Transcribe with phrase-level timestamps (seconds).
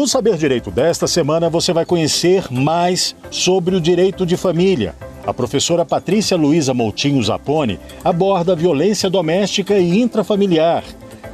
[0.00, 4.94] No Saber Direito desta semana, você vai conhecer mais sobre o direito de família.
[5.26, 10.84] A professora Patrícia Luiza Moutinho Zapone aborda violência doméstica e intrafamiliar.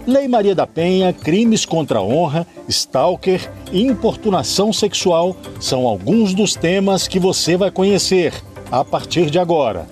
[0.04, 6.56] Lei Maria da Penha, crimes contra a honra, stalker e importunação sexual são alguns dos
[6.56, 8.34] temas que você vai conhecer
[8.68, 9.86] a partir de agora.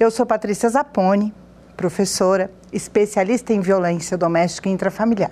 [0.00, 1.30] Eu sou Patrícia Zapone,
[1.80, 5.30] professora, especialista em violência doméstica e intrafamiliar.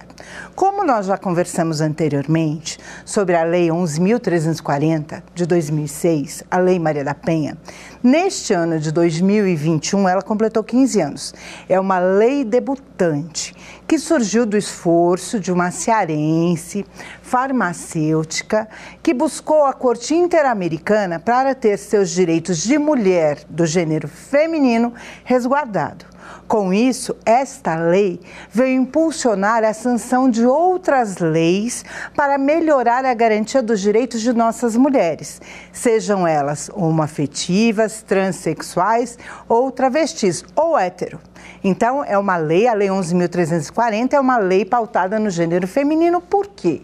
[0.56, 7.14] Como nós já conversamos anteriormente sobre a Lei 11.340 de 2006, a Lei Maria da
[7.14, 7.58] Penha,
[8.02, 11.34] neste ano de 2021 ela completou 15 anos.
[11.68, 13.54] É uma lei debutante
[13.86, 16.86] que surgiu do esforço de uma cearense
[17.20, 18.66] farmacêutica
[19.02, 24.94] que buscou a Corte Interamericana para ter seus direitos de mulher do gênero feminino
[25.24, 26.17] resguardado.
[26.46, 31.84] Com isso, esta lei veio impulsionar a sanção de outras leis
[32.16, 40.44] para melhorar a garantia dos direitos de nossas mulheres, sejam elas homoafetivas, transexuais ou travestis
[40.56, 41.20] ou hétero.
[41.62, 46.46] Então, é uma lei, a Lei 11.340 é uma lei pautada no gênero feminino, por
[46.46, 46.82] quê?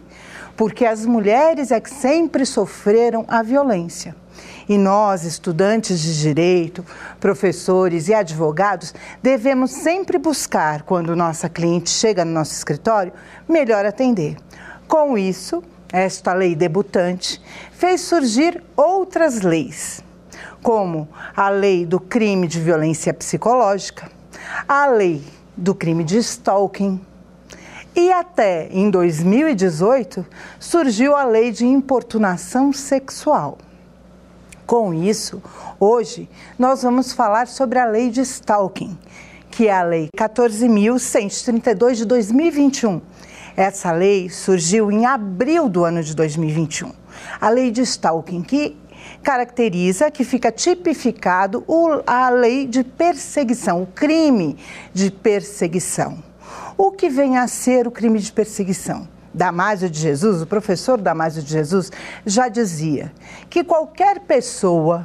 [0.57, 4.15] Porque as mulheres é que sempre sofreram a violência.
[4.69, 6.85] E nós, estudantes de direito,
[7.21, 13.13] professores e advogados, devemos sempre buscar, quando nossa cliente chega no nosso escritório,
[13.49, 14.37] melhor atender.
[14.89, 17.41] Com isso, esta lei debutante
[17.73, 20.03] fez surgir outras leis,
[20.63, 24.11] como a lei do crime de violência psicológica,
[24.67, 25.23] a lei
[25.57, 27.01] do crime de stalking.
[27.95, 30.27] E até em 2018
[30.59, 33.59] surgiu a lei de importunação sexual.
[34.67, 35.43] Com isso,
[35.79, 38.97] hoje nós vamos falar sobre a lei de stalking,
[39.51, 43.03] que é a lei 14.132 de 2021.
[43.55, 46.93] Essa lei surgiu em abril do ano de 2021.
[47.39, 48.75] A lei de stalking, que
[49.23, 51.63] caracteriza, que fica tipificado
[52.07, 54.57] a lei de perseguição, o crime
[54.95, 56.23] de perseguição.
[56.77, 59.14] O que vem a ser o crime de perseguição?
[59.35, 61.91] Damásio de Jesus, o professor Damásio de Jesus,
[62.25, 63.13] já dizia
[63.51, 65.05] que qualquer pessoa,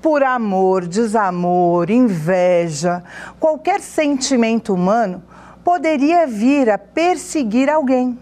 [0.00, 3.04] por amor, desamor, inveja,
[3.38, 5.22] qualquer sentimento humano,
[5.62, 8.18] poderia vir a perseguir alguém.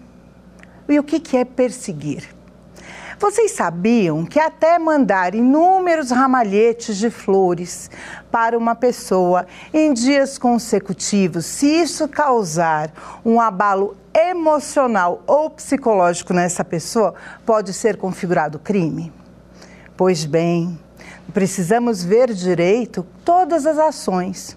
[0.88, 2.39] E o que é perseguir?
[3.20, 7.91] Vocês sabiam que até mandar inúmeros ramalhetes de flores
[8.32, 12.91] para uma pessoa em dias consecutivos, se isso causar
[13.22, 17.14] um abalo emocional ou psicológico nessa pessoa,
[17.44, 19.12] pode ser configurado crime?
[19.98, 20.81] Pois bem,
[21.34, 24.56] precisamos ver direito todas as ações.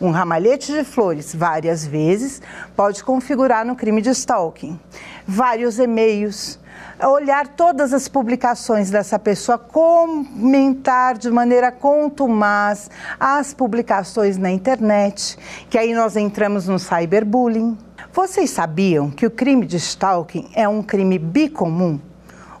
[0.00, 2.40] Um ramalhete de flores várias vezes
[2.76, 4.78] pode configurar no crime de stalking.
[5.26, 6.60] Vários e-mails,
[7.02, 15.78] olhar todas as publicações dessa pessoa, comentar de maneira contumaz as publicações na internet, que
[15.78, 17.76] aí nós entramos no cyberbullying.
[18.12, 21.98] Vocês sabiam que o crime de stalking é um crime bicomum?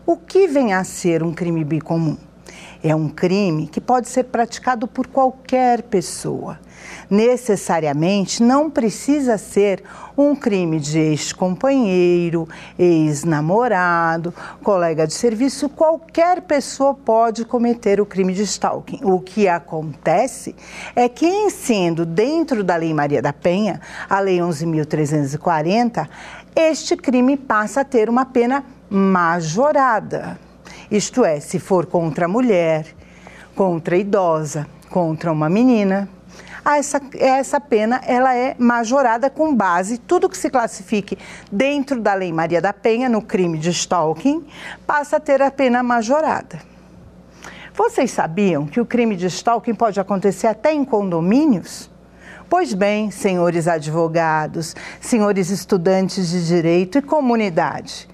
[0.06, 2.16] O que vem a ser um crime bicomum?
[2.84, 6.58] É um crime que pode ser praticado por qualquer pessoa
[7.10, 9.82] necessariamente não precisa ser
[10.16, 15.68] um crime de ex-companheiro, ex-namorado, colega de serviço.
[15.68, 19.00] Qualquer pessoa pode cometer o crime de stalking.
[19.02, 20.54] O que acontece
[20.94, 26.08] é que, em sendo dentro da Lei Maria da Penha, a Lei 11.340,
[26.54, 30.38] este crime passa a ter uma pena majorada.
[30.94, 32.86] Isto é, se for contra a mulher,
[33.56, 36.08] contra a idosa, contra uma menina,
[36.64, 41.18] essa, essa pena ela é majorada com base tudo que se classifique
[41.50, 44.46] dentro da Lei Maria da Penha no crime de stalking
[44.86, 46.60] passa a ter a pena majorada.
[47.74, 51.90] Vocês sabiam que o crime de stalking pode acontecer até em condomínios?
[52.48, 58.08] Pois bem, senhores advogados, senhores estudantes de direito e comunidade,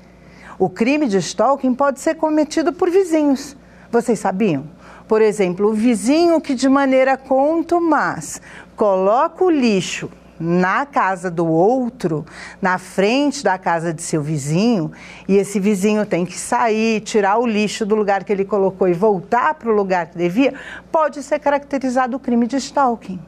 [0.60, 3.56] o crime de stalking pode ser cometido por vizinhos.
[3.90, 4.64] Vocês sabiam?
[5.08, 8.42] Por exemplo, o vizinho que de maneira contumaz
[8.76, 12.26] coloca o lixo na casa do outro,
[12.60, 14.92] na frente da casa de seu vizinho,
[15.26, 18.92] e esse vizinho tem que sair, tirar o lixo do lugar que ele colocou e
[18.92, 20.52] voltar para o lugar que devia,
[20.92, 23.18] pode ser caracterizado o crime de stalking.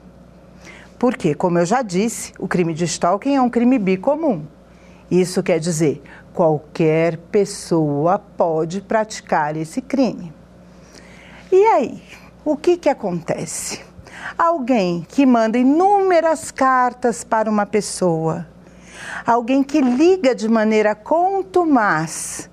[0.99, 4.43] Porque, como eu já disse, o crime de stalking é um crime bicomum.
[5.11, 6.02] Isso quer dizer,
[6.32, 10.32] qualquer pessoa pode praticar esse crime.
[11.50, 12.02] E aí,
[12.44, 13.81] o que, que acontece?
[14.38, 18.46] Alguém que manda inúmeras cartas para uma pessoa.
[19.26, 22.50] Alguém que liga de maneira contumaz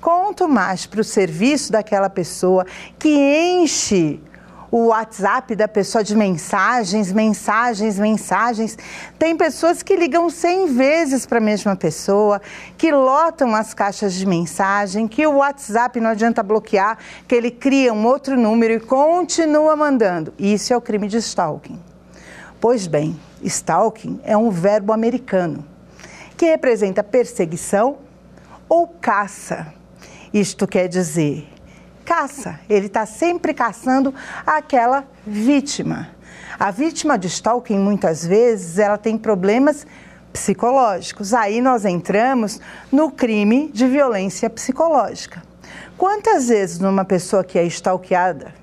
[0.00, 2.64] contumaz para o serviço daquela pessoa,
[2.98, 4.20] que enche
[4.70, 8.76] o WhatsApp da pessoa de mensagens, mensagens, mensagens.
[9.18, 12.40] Tem pessoas que ligam 100 vezes para a mesma pessoa,
[12.76, 17.92] que lotam as caixas de mensagem, que o WhatsApp não adianta bloquear, que ele cria
[17.92, 20.34] um outro número e continua mandando.
[20.38, 21.80] Isso é o crime de stalking.
[22.60, 25.64] Pois bem, stalking é um verbo americano
[26.36, 27.98] que representa perseguição
[28.68, 29.72] ou caça.
[30.32, 31.48] Isto quer dizer
[32.08, 34.14] caça, ele está sempre caçando
[34.46, 36.08] aquela vítima.
[36.58, 39.86] A vítima de stalking, muitas vezes, ela tem problemas
[40.32, 41.34] psicológicos.
[41.34, 45.42] Aí nós entramos no crime de violência psicológica.
[45.98, 48.54] Quantas vezes numa pessoa que é stalkeada,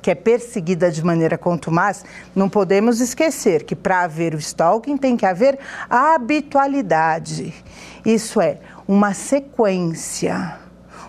[0.00, 2.04] que é perseguida de maneira contumaz,
[2.36, 5.58] não podemos esquecer que para haver o stalking tem que haver
[5.90, 7.52] habitualidade.
[8.04, 10.61] Isso é, uma sequência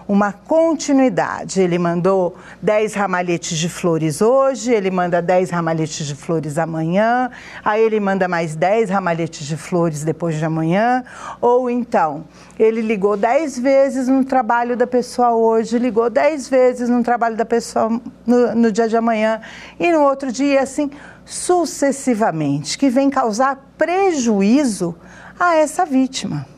[0.07, 1.61] uma continuidade.
[1.61, 7.29] Ele mandou 10 ramalhetes de flores hoje, ele manda 10 ramalhetes de flores amanhã,
[7.63, 11.03] aí ele manda mais 10 ramalhetes de flores depois de amanhã,
[11.41, 12.25] ou então
[12.57, 17.45] ele ligou 10 vezes no trabalho da pessoa hoje, ligou 10 vezes no trabalho da
[17.45, 19.41] pessoa no, no dia de amanhã
[19.79, 20.91] e no outro dia, assim
[21.25, 24.95] sucessivamente, que vem causar prejuízo
[25.39, 26.52] a essa vítima.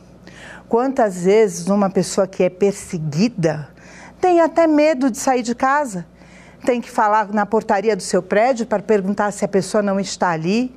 [0.68, 3.68] Quantas vezes uma pessoa que é perseguida
[4.20, 6.04] tem até medo de sair de casa?
[6.64, 10.30] Tem que falar na portaria do seu prédio para perguntar se a pessoa não está
[10.30, 10.74] ali?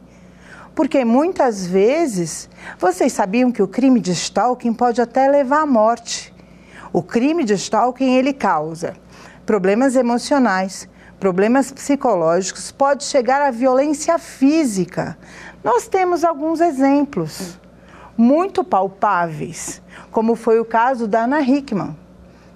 [0.75, 2.47] Porque muitas vezes,
[2.77, 6.31] vocês sabiam que o crime de stalking pode até levar à morte.
[6.93, 8.93] O crime de stalking ele causa
[9.43, 10.87] problemas emocionais,
[11.19, 15.17] problemas psicológicos, pode chegar à violência física.
[15.63, 17.59] Nós temos alguns exemplos
[18.19, 19.81] muito palpáveis,
[20.11, 21.95] como foi o caso da Ana Hickman,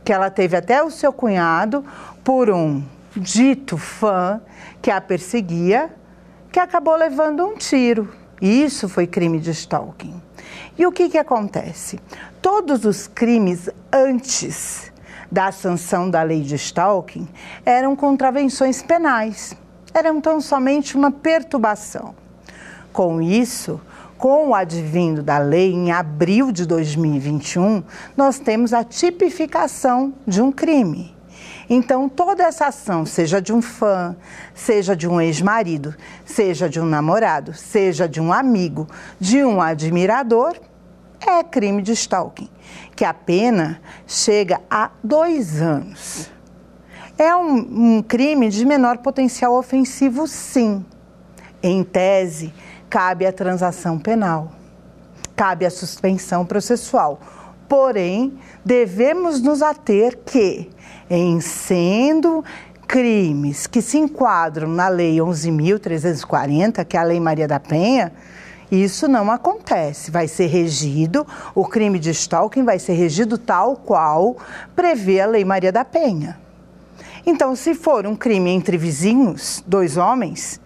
[0.04, 1.86] que ela teve até o seu cunhado
[2.22, 2.84] por um
[3.16, 4.42] dito fã
[4.82, 5.90] que a perseguia,
[6.52, 8.14] que acabou levando um tiro.
[8.42, 10.22] Isso foi crime de stalking.
[10.78, 11.98] E o que, que acontece?
[12.42, 14.92] Todos os crimes antes
[15.32, 17.26] da sanção da lei de stalking
[17.66, 19.56] eram contravenções penais,
[19.94, 22.14] eram tão somente uma perturbação.
[22.92, 23.80] Com isso,
[24.24, 27.84] com o advindo da lei, em abril de 2021,
[28.16, 31.14] nós temos a tipificação de um crime.
[31.70, 34.16] Então, toda essa ação, seja de um fã,
[34.56, 35.94] seja de um ex-marido,
[36.24, 38.88] seja de um namorado, seja de um amigo,
[39.20, 40.56] de um admirador,
[41.20, 42.48] é crime de stalking,
[42.96, 46.32] que a pena chega a dois anos.
[47.18, 50.86] É um, um crime de menor potencial ofensivo, sim.
[51.62, 52.54] Em tese,
[52.94, 54.52] cabe a transação penal,
[55.36, 57.20] cabe a suspensão processual.
[57.68, 60.70] Porém, devemos nos ater que,
[61.10, 62.46] em sendo
[62.86, 68.14] crimes que se enquadram na Lei 11.340, que é a Lei Maria da Penha,
[68.72, 70.12] isso não acontece.
[70.12, 71.26] Vai ser regido,
[71.56, 74.38] o crime de stalking vai ser regido tal qual
[74.76, 76.40] prevê a Lei Maria da Penha.
[77.26, 80.62] Então, se for um crime entre vizinhos, dois homens,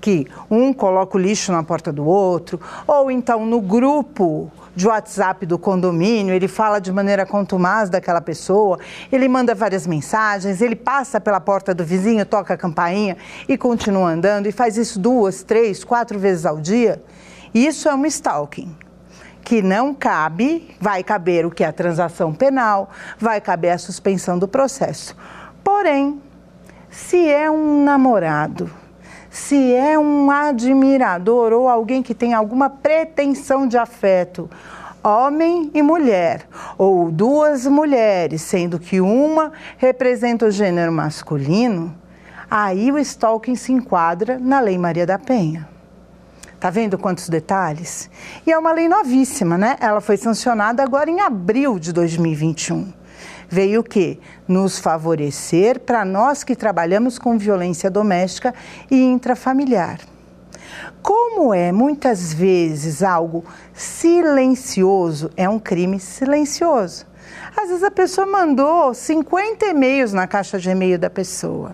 [0.00, 5.44] que um coloca o lixo na porta do outro, ou então no grupo de WhatsApp
[5.44, 8.78] do condomínio, ele fala de maneira contumaz daquela pessoa,
[9.12, 13.16] ele manda várias mensagens, ele passa pela porta do vizinho, toca a campainha
[13.48, 17.02] e continua andando e faz isso duas, três, quatro vezes ao dia.
[17.52, 18.74] Isso é um stalking
[19.42, 24.38] que não cabe, vai caber o que é a transação penal, vai caber a suspensão
[24.38, 25.16] do processo.
[25.64, 26.22] Porém,
[26.88, 28.70] se é um namorado,
[29.30, 34.50] se é um admirador ou alguém que tem alguma pretensão de afeto,
[35.04, 41.94] homem e mulher, ou duas mulheres, sendo que uma representa o gênero masculino,
[42.50, 45.68] aí o stalking se enquadra na Lei Maria da Penha.
[46.58, 48.10] Tá vendo quantos detalhes?
[48.46, 49.76] E é uma lei novíssima, né?
[49.80, 52.99] Ela foi sancionada agora em abril de 2021
[53.50, 54.18] veio o quê?
[54.46, 58.54] Nos favorecer para nós que trabalhamos com violência doméstica
[58.90, 59.98] e intrafamiliar.
[61.02, 67.06] Como é muitas vezes algo silencioso, é um crime silencioso.
[67.56, 71.72] Às vezes a pessoa mandou 50 e-mails na caixa de e-mail da pessoa.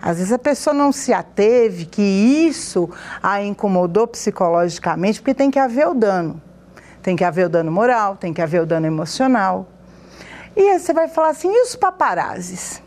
[0.00, 2.90] Às vezes a pessoa não se ateve que isso
[3.22, 6.42] a incomodou psicologicamente, porque tem que haver o dano.
[7.00, 9.68] Tem que haver o dano moral, tem que haver o dano emocional.
[10.56, 12.82] E aí você vai falar assim, e os paparazzis?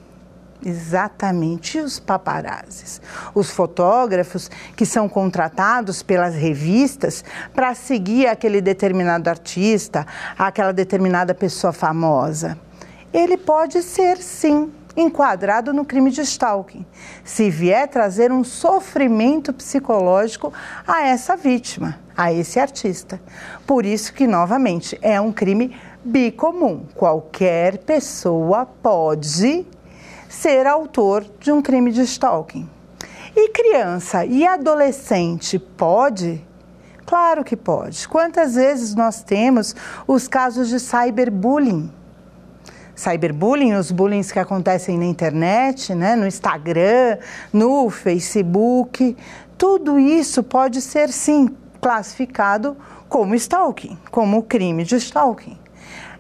[0.66, 3.00] Exatamente, os paparazzis,
[3.36, 10.08] os fotógrafos que são contratados pelas revistas para seguir aquele determinado artista,
[10.38, 12.58] aquela determinada pessoa famosa.
[13.14, 16.86] Ele pode ser, sim, enquadrado no crime de stalking,
[17.24, 20.54] se vier trazer um sofrimento psicológico
[20.88, 23.22] a essa vítima, a esse artista.
[23.68, 25.76] Por isso que, novamente, é um crime
[26.06, 26.86] bicomum.
[26.96, 29.66] Qualquer pessoa pode
[30.30, 32.70] ser autor de um crime de stalking.
[33.36, 36.46] E criança e adolescente pode?
[37.06, 38.08] Claro que pode.
[38.08, 39.76] Quantas vezes nós temos
[40.08, 41.92] os casos de cyberbullying?
[42.96, 47.18] cyberbullying, os bullying que acontecem na internet, né, no Instagram,
[47.52, 49.18] no Facebook,
[49.58, 51.50] tudo isso pode ser sim
[51.82, 52.78] classificado
[53.10, 55.65] como stalking, como crime de stalking.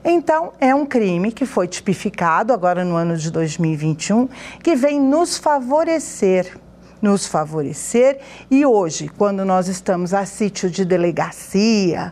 [0.07, 4.29] Então, é um crime que foi tipificado agora no ano de 2021,
[4.61, 6.59] que vem nos favorecer
[7.01, 8.19] nos favorecer.
[8.49, 12.11] E hoje, quando nós estamos a sítio de delegacia,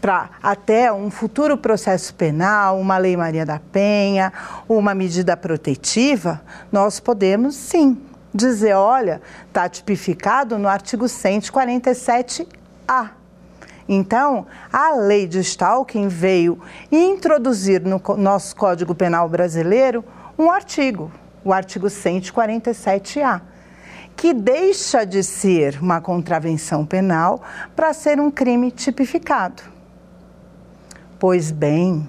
[0.00, 4.32] para até um futuro processo penal, uma Lei Maria da Penha,
[4.68, 7.96] uma medida protetiva, nós podemos sim
[8.34, 13.21] dizer: olha, está tipificado no artigo 147A.
[13.94, 16.58] Então, a lei de stalking veio
[16.90, 20.02] introduzir no nosso Código Penal brasileiro
[20.38, 21.12] um artigo,
[21.44, 23.42] o artigo 147A
[24.16, 27.42] que deixa de ser uma contravenção penal
[27.74, 29.62] para ser um crime tipificado.
[31.18, 32.06] Pois bem,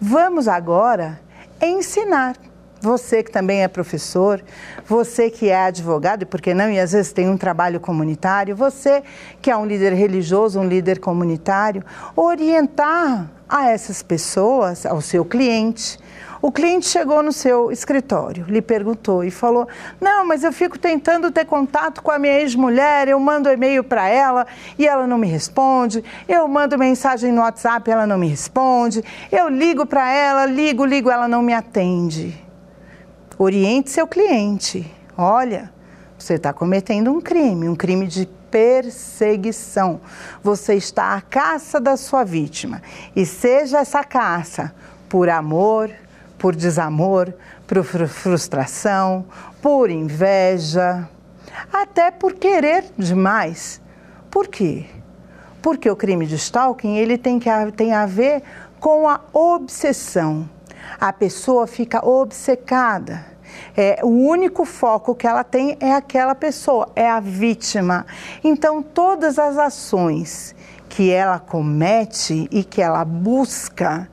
[0.00, 1.20] vamos agora
[1.62, 2.34] ensinar.
[2.80, 4.42] Você que também é professor,
[4.86, 8.54] você que é advogado, e por que não, e às vezes tem um trabalho comunitário,
[8.54, 9.02] você
[9.42, 15.98] que é um líder religioso, um líder comunitário, orientar a essas pessoas, ao seu cliente,
[16.40, 19.66] o cliente chegou no seu escritório, lhe perguntou e falou:
[20.00, 24.08] Não, mas eu fico tentando ter contato com a minha ex-mulher, eu mando e-mail para
[24.08, 24.46] ela
[24.78, 29.48] e ela não me responde, eu mando mensagem no WhatsApp ela não me responde, eu
[29.48, 32.47] ligo para ela, ligo, ligo, ela não me atende.
[33.40, 34.92] Oriente seu cliente.
[35.16, 35.72] Olha,
[36.18, 40.00] você está cometendo um crime, um crime de perseguição.
[40.42, 42.82] Você está à caça da sua vítima.
[43.14, 44.74] E seja essa caça
[45.08, 45.88] por amor,
[46.36, 47.32] por desamor,
[47.64, 49.24] por frustração,
[49.62, 51.08] por inveja,
[51.72, 53.80] até por querer demais.
[54.32, 54.84] Por quê?
[55.62, 58.42] Porque o crime de stalking ele tem, que, tem a ver
[58.80, 60.57] com a obsessão.
[61.00, 63.24] A pessoa fica obcecada.
[63.76, 68.06] É, o único foco que ela tem é aquela pessoa, é a vítima.
[68.44, 70.54] Então, todas as ações
[70.88, 74.08] que ela comete e que ela busca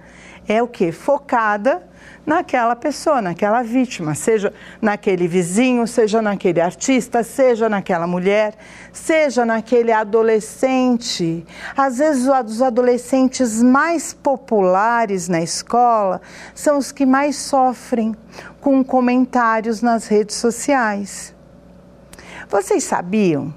[0.47, 0.91] é o que?
[0.91, 1.83] Focada
[2.25, 4.51] naquela pessoa, naquela vítima, seja
[4.81, 8.55] naquele vizinho, seja naquele artista, seja naquela mulher,
[8.91, 11.45] seja naquele adolescente.
[11.77, 16.21] Às vezes, os adolescentes mais populares na escola
[16.53, 18.15] são os que mais sofrem
[18.59, 21.35] com comentários nas redes sociais.
[22.49, 23.53] Vocês sabiam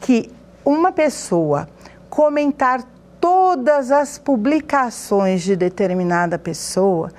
[0.00, 0.30] que
[0.64, 1.68] uma pessoa
[2.08, 2.82] comentar
[3.20, 7.12] todas as publicações de determinada pessoa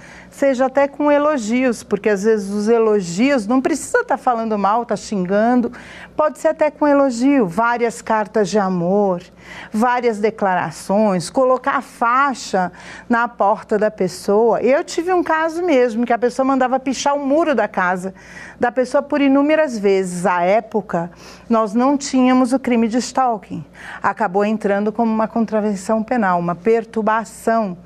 [0.43, 4.81] seja até com elogios, porque às vezes os elogios não precisa estar tá falando mal,
[4.81, 5.71] estar tá xingando,
[6.17, 9.23] pode ser até com elogio, várias cartas de amor,
[9.71, 12.73] várias declarações, colocar a faixa
[13.07, 14.61] na porta da pessoa.
[14.61, 18.13] Eu tive um caso mesmo que a pessoa mandava pichar o muro da casa
[18.59, 20.25] da pessoa por inúmeras vezes.
[20.25, 21.09] À época,
[21.49, 23.63] nós não tínhamos o crime de stalking.
[24.01, 27.77] Acabou entrando como uma contravenção penal, uma perturbação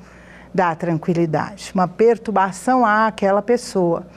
[0.58, 4.08] da tranquilidade, uma perturbação àquela pessoa.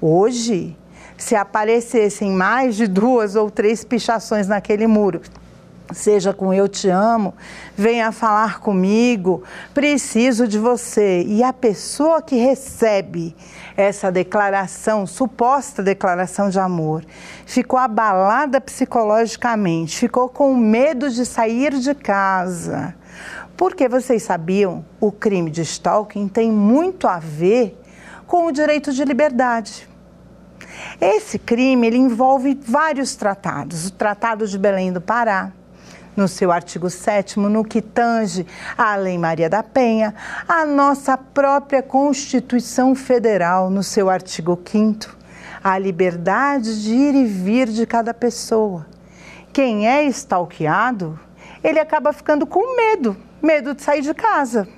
[0.00, 0.76] Hoje,
[1.16, 5.20] se aparecessem mais de duas ou três pichações naquele muro,
[5.92, 7.34] seja com eu te amo,
[7.76, 9.42] venha falar comigo,
[9.74, 11.24] preciso de você.
[11.26, 13.34] E a pessoa que recebe
[13.76, 17.04] essa declaração, suposta declaração de amor,
[17.44, 22.94] ficou abalada psicologicamente, ficou com medo de sair de casa
[23.58, 27.76] porque vocês sabiam, o crime de stalking tem muito a ver
[28.24, 29.88] com o direito de liberdade.
[31.00, 33.88] Esse crime ele envolve vários tratados.
[33.88, 35.50] O Tratado de Belém do Pará,
[36.16, 38.46] no seu artigo 7 no que tange
[38.76, 40.14] à Lei Maria da Penha,
[40.48, 45.18] a nossa própria Constituição Federal, no seu artigo 5
[45.64, 48.86] a liberdade de ir e vir de cada pessoa.
[49.52, 51.18] Quem é stalkeado,
[51.64, 54.68] ele acaba ficando com medo medo de sair de casa.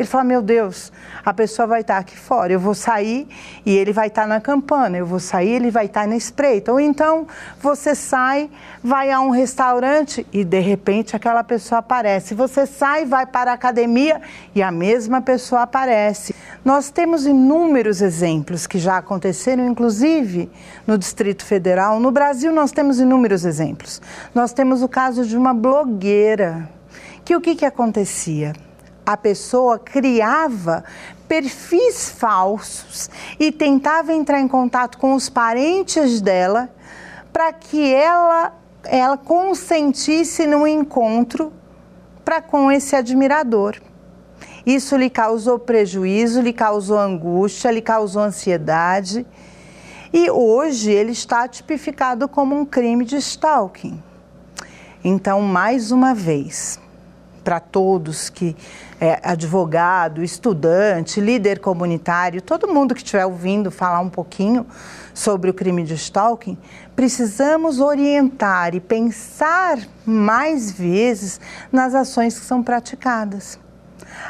[0.00, 0.90] Ele fala: Meu Deus,
[1.22, 3.28] a pessoa vai estar aqui fora, eu vou sair
[3.66, 6.72] e ele vai estar na campana, eu vou sair ele vai estar na espreita.
[6.72, 7.26] Ou então
[7.60, 8.48] você sai,
[8.82, 12.34] vai a um restaurante e de repente aquela pessoa aparece.
[12.34, 14.22] Você sai, vai para a academia
[14.54, 16.34] e a mesma pessoa aparece.
[16.64, 20.50] Nós temos inúmeros exemplos que já aconteceram, inclusive
[20.86, 22.00] no Distrito Federal.
[22.00, 24.00] No Brasil, nós temos inúmeros exemplos.
[24.34, 26.79] Nós temos o caso de uma blogueira
[27.30, 28.52] que o que, que acontecia?
[29.06, 30.84] a pessoa criava
[31.28, 33.08] perfis falsos
[33.38, 36.68] e tentava entrar em contato com os parentes dela
[37.32, 38.52] para que ela
[38.84, 41.52] ela consentisse no encontro
[42.24, 43.80] para com esse admirador.
[44.66, 49.26] Isso lhe causou prejuízo, lhe causou angústia, lhe causou ansiedade.
[50.12, 54.02] E hoje ele está tipificado como um crime de stalking.
[55.02, 56.79] Então, mais uma vez,
[57.40, 58.56] para todos que
[59.00, 64.66] é advogado, estudante, líder comunitário, todo mundo que estiver ouvindo falar um pouquinho
[65.14, 66.56] sobre o crime de stalking,
[66.94, 71.40] precisamos orientar e pensar mais vezes
[71.72, 73.58] nas ações que são praticadas.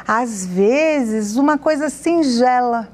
[0.07, 2.89] Às vezes, uma coisa singela,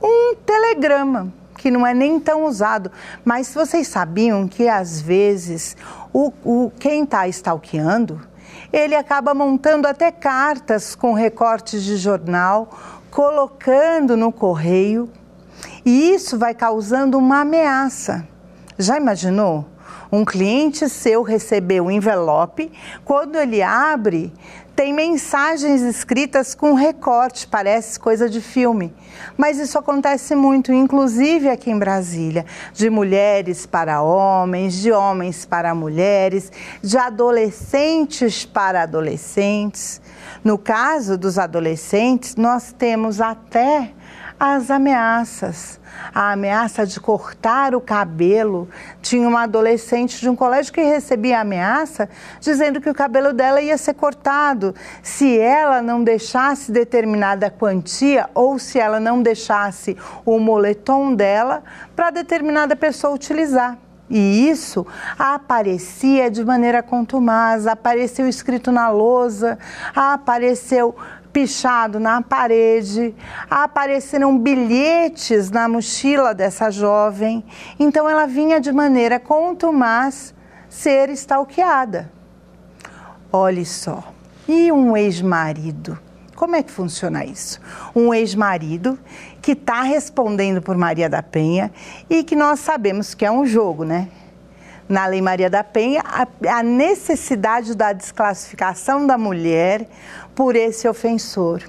[0.00, 1.32] um telegrama,
[1.62, 2.90] que não é nem tão usado.
[3.24, 5.76] Mas vocês sabiam que às vezes
[6.12, 8.20] o, o quem está stalkeando
[8.72, 12.70] ele acaba montando até cartas com recortes de jornal,
[13.10, 15.10] colocando no correio,
[15.84, 18.26] e isso vai causando uma ameaça.
[18.78, 19.66] Já imaginou?
[20.10, 22.70] Um cliente seu receber o um envelope,
[23.04, 24.32] quando ele abre,
[24.74, 28.94] tem mensagens escritas com recorte, parece coisa de filme.
[29.36, 35.74] Mas isso acontece muito, inclusive aqui em Brasília, de mulheres para homens, de homens para
[35.74, 36.50] mulheres,
[36.82, 40.00] de adolescentes para adolescentes.
[40.42, 43.92] No caso dos adolescentes, nós temos até
[44.44, 45.80] as ameaças
[46.12, 48.68] a ameaça de cortar o cabelo.
[49.00, 52.08] Tinha uma adolescente de um colégio que recebia ameaça
[52.40, 58.58] dizendo que o cabelo dela ia ser cortado se ela não deixasse determinada quantia ou
[58.58, 61.62] se ela não deixasse o moletom dela
[61.94, 63.78] para determinada pessoa utilizar.
[64.10, 64.86] E isso
[65.18, 69.58] aparecia de maneira contumaz, apareceu escrito na lousa,
[69.94, 70.94] apareceu
[71.32, 73.14] pichado na parede,
[73.48, 77.44] apareceram bilhetes na mochila dessa jovem.
[77.78, 80.34] Então ela vinha de maneira contumaz
[80.68, 82.10] ser stalkeada.
[83.32, 84.12] Olhe só.
[84.46, 85.98] E um ex-marido?
[86.34, 87.60] Como é que funciona isso?
[87.94, 88.98] Um ex-marido
[89.40, 91.70] que está respondendo por Maria da Penha
[92.10, 94.08] e que nós sabemos que é um jogo, né?
[94.88, 96.02] na Lei Maria da Penha
[96.48, 99.88] a necessidade da desclassificação da mulher
[100.34, 101.62] por esse ofensor.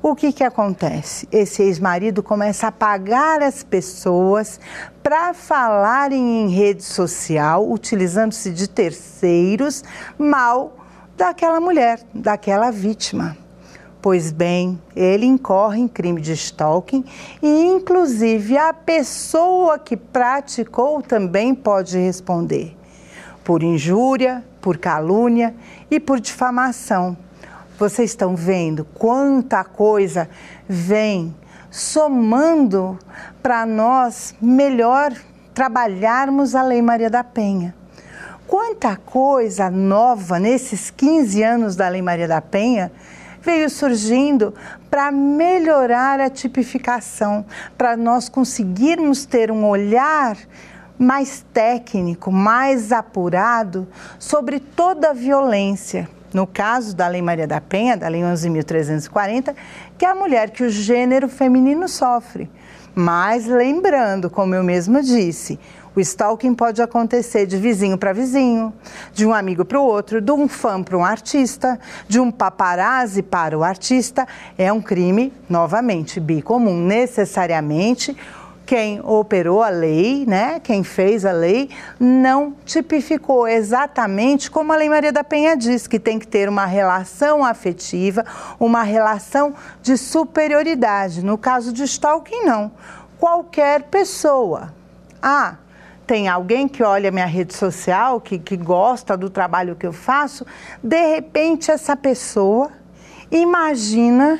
[0.00, 1.28] O que, que acontece?
[1.32, 4.60] Esse ex-marido começa a pagar as pessoas
[5.02, 9.82] para falarem em rede social, utilizando-se de terceiros,
[10.16, 10.76] mal
[11.16, 13.36] daquela mulher, daquela vítima.
[14.00, 17.04] Pois bem, ele incorre em crime de stalking
[17.42, 22.76] e, inclusive, a pessoa que praticou também pode responder
[23.42, 25.54] por injúria, por calúnia
[25.90, 27.16] e por difamação.
[27.78, 30.28] Vocês estão vendo quanta coisa
[30.68, 31.32] vem
[31.70, 32.98] somando
[33.40, 35.12] para nós melhor
[35.54, 37.72] trabalharmos a Lei Maria da Penha.
[38.48, 42.90] Quanta coisa nova nesses 15 anos da Lei Maria da Penha
[43.40, 44.52] veio surgindo
[44.90, 50.36] para melhorar a tipificação, para nós conseguirmos ter um olhar
[50.98, 53.86] mais técnico, mais apurado
[54.18, 56.08] sobre toda a violência.
[56.32, 59.54] No caso da Lei Maria da Penha, da Lei 11.340,
[59.96, 62.50] que é a mulher que o gênero feminino sofre.
[62.94, 65.58] Mas lembrando, como eu mesma disse,
[65.94, 68.72] o stalking pode acontecer de vizinho para vizinho,
[69.12, 73.22] de um amigo para o outro, de um fã para um artista, de um paparazzi
[73.22, 74.26] para o artista.
[74.56, 76.80] É um crime, novamente, bicomum.
[76.80, 78.16] Necessariamente,
[78.68, 84.90] quem operou a lei, né, quem fez a lei, não tipificou exatamente como a Lei
[84.90, 88.26] Maria da Penha diz, que tem que ter uma relação afetiva,
[88.60, 91.24] uma relação de superioridade.
[91.24, 92.70] No caso de stalking, não.
[93.18, 94.74] Qualquer pessoa.
[95.22, 95.54] Ah,
[96.06, 100.44] tem alguém que olha minha rede social, que, que gosta do trabalho que eu faço,
[100.82, 102.70] de repente essa pessoa
[103.30, 104.38] imagina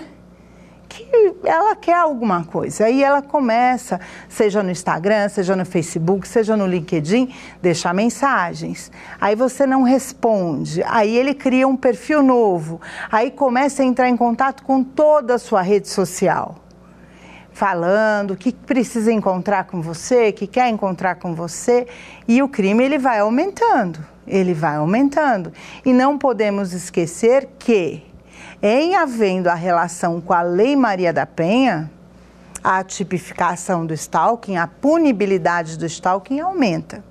[0.89, 1.07] que
[1.45, 2.87] ela quer alguma coisa.
[2.87, 8.91] Aí ela começa, seja no Instagram, seja no Facebook, seja no LinkedIn, deixar mensagens.
[9.21, 10.83] Aí você não responde.
[10.85, 12.81] Aí ele cria um perfil novo.
[13.13, 16.57] Aí começa a entrar em contato com toda a sua rede social.
[17.53, 21.89] Falando que precisa encontrar com você, que quer encontrar com você,
[22.27, 25.53] e o crime ele vai aumentando, ele vai aumentando.
[25.85, 28.08] E não podemos esquecer que
[28.63, 31.91] em havendo a relação com a Lei Maria da Penha,
[32.63, 37.05] a tipificação do stalking, a punibilidade do stalking aumenta.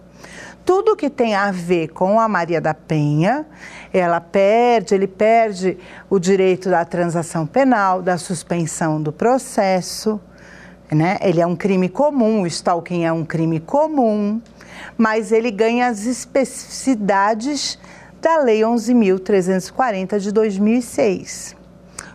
[0.66, 3.46] Tudo que tem a ver com a Maria da Penha,
[3.94, 5.78] ela perde, ele perde
[6.10, 10.20] o direito da transação penal, da suspensão do processo,
[10.92, 11.18] né?
[11.22, 14.42] Ele é um crime comum, o stalking é um crime comum,
[14.98, 17.80] mas ele ganha as especificidades
[18.28, 21.56] da Lei 11.340 de 2006.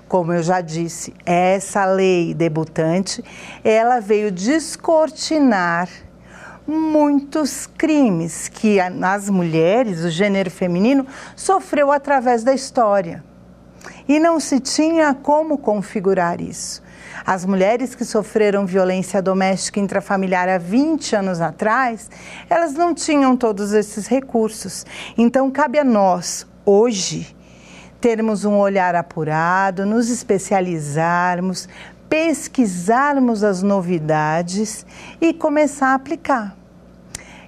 [0.06, 3.24] Como eu já disse, essa lei debutante,
[3.64, 5.88] ela veio descortinar
[6.66, 13.24] muitos crimes que as mulheres, o gênero feminino, sofreu através da história.
[14.06, 16.82] E não se tinha como configurar isso.
[17.24, 22.10] As mulheres que sofreram violência doméstica intrafamiliar há 20 anos atrás,
[22.50, 24.84] elas não tinham todos esses recursos.
[25.16, 27.36] Então, cabe a nós, hoje,
[28.00, 31.68] termos um olhar apurado, nos especializarmos,
[32.08, 34.84] pesquisarmos as novidades
[35.20, 36.56] e começar a aplicar.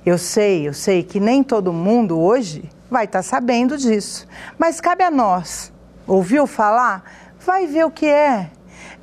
[0.07, 5.03] Eu sei, eu sei que nem todo mundo hoje vai estar sabendo disso, mas cabe
[5.03, 5.73] a nós.
[6.07, 7.03] Ouviu falar?
[7.45, 8.51] Vai ver o que é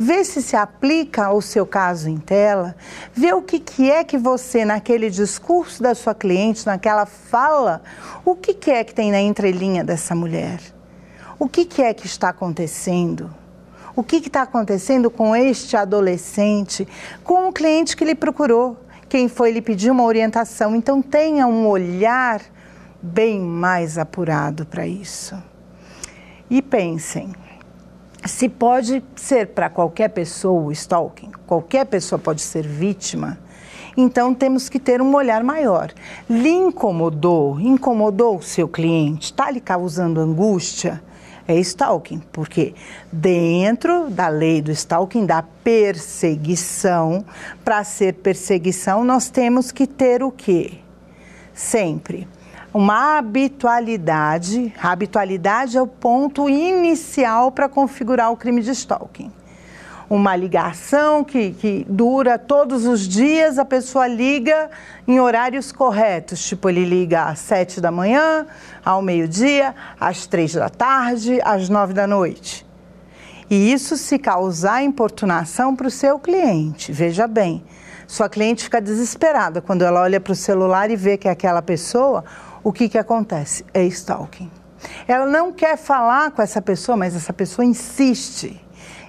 [0.01, 2.75] vê se se aplica ao seu caso em tela,
[3.13, 7.83] vê o que, que é que você, naquele discurso da sua cliente, naquela fala,
[8.25, 10.59] o que, que é que tem na entrelinha dessa mulher?
[11.37, 13.29] O que, que é que está acontecendo?
[13.95, 16.87] O que está acontecendo com este adolescente,
[17.23, 20.75] com o cliente que lhe procurou, quem foi lhe pedir uma orientação?
[20.75, 22.41] Então tenha um olhar
[22.99, 25.37] bem mais apurado para isso.
[26.49, 27.33] E pensem,
[28.25, 33.39] se pode ser para qualquer pessoa o stalking, qualquer pessoa pode ser vítima,
[33.97, 35.91] então temos que ter um olhar maior.
[36.29, 41.01] Lhe incomodou, incomodou o seu cliente, está lhe causando angústia?
[41.47, 42.73] É stalking, porque
[43.11, 47.25] dentro da lei do stalking, da perseguição,
[47.65, 50.73] para ser perseguição, nós temos que ter o quê?
[51.53, 52.27] Sempre
[52.73, 54.73] uma habitualidade.
[54.81, 59.31] A habitualidade é o ponto inicial para configurar o crime de stalking.
[60.09, 64.69] Uma ligação que, que dura todos os dias, a pessoa liga
[65.07, 68.45] em horários corretos, tipo ele liga às sete da manhã,
[68.83, 72.65] ao meio-dia, às três da tarde, às nove da noite.
[73.49, 76.91] E isso se causar importunação para o seu cliente.
[76.91, 77.63] Veja bem,
[78.05, 81.61] sua cliente fica desesperada quando ela olha para o celular e vê que é aquela
[81.61, 82.25] pessoa
[82.63, 83.65] o que, que acontece?
[83.73, 84.49] É stalking.
[85.07, 88.59] Ela não quer falar com essa pessoa, mas essa pessoa insiste.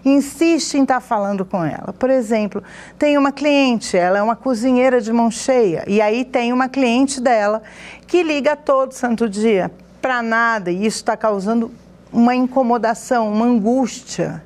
[0.05, 1.93] Insiste em estar tá falando com ela.
[1.93, 2.63] Por exemplo,
[2.99, 7.21] tem uma cliente, ela é uma cozinheira de mão cheia, e aí tem uma cliente
[7.21, 7.63] dela
[8.07, 11.71] que liga todo santo dia para nada, e isso está causando
[12.13, 14.43] uma incomodação, uma angústia.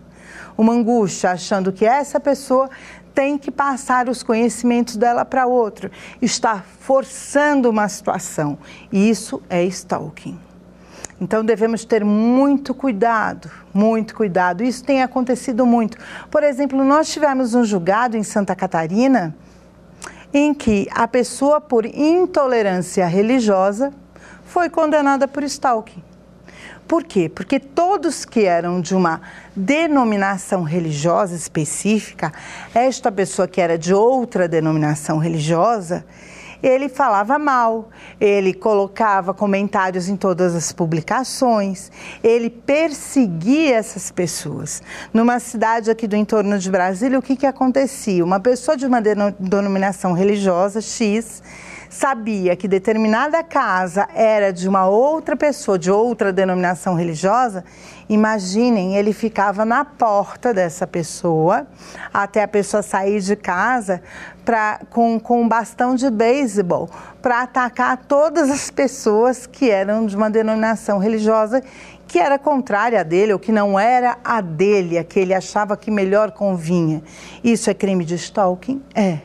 [0.59, 2.71] Uma angústia, achando que essa pessoa
[3.17, 8.59] tem que passar os conhecimentos dela para outro, está forçando uma situação.
[8.93, 10.39] E isso é stalking.
[11.19, 14.63] Então devemos ter muito cuidado, muito cuidado.
[14.63, 15.97] Isso tem acontecido muito.
[16.31, 19.35] Por exemplo, nós tivemos um julgado em Santa Catarina
[20.31, 23.95] em que a pessoa por intolerância religiosa
[24.45, 26.06] foi condenada por stalking.
[26.87, 27.29] Por quê?
[27.29, 29.21] Porque todos que eram de uma
[29.55, 32.33] denominação religiosa específica,
[32.73, 36.05] esta pessoa que era de outra denominação religiosa,
[36.63, 41.91] ele falava mal, ele colocava comentários em todas as publicações,
[42.23, 44.83] ele perseguia essas pessoas.
[45.13, 48.25] Numa cidade aqui do entorno de Brasília, o que, que acontecia?
[48.25, 51.43] Uma pessoa de uma denominação religiosa X
[51.89, 57.65] sabia que determinada casa era de uma outra pessoa, de outra denominação religiosa,
[58.09, 61.67] imaginem, ele ficava na porta dessa pessoa
[62.13, 64.03] até a pessoa sair de casa
[64.45, 66.89] pra, com, com um bastão de beisebol
[67.21, 71.63] para atacar todas as pessoas que eram de uma denominação religiosa
[72.07, 75.77] que era contrária a dele ou que não era a dele, a que ele achava
[75.77, 77.03] que melhor convinha.
[77.43, 78.81] Isso é crime de stalking?
[78.95, 79.19] É.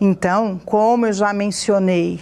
[0.00, 2.18] Então, como eu já mencionei,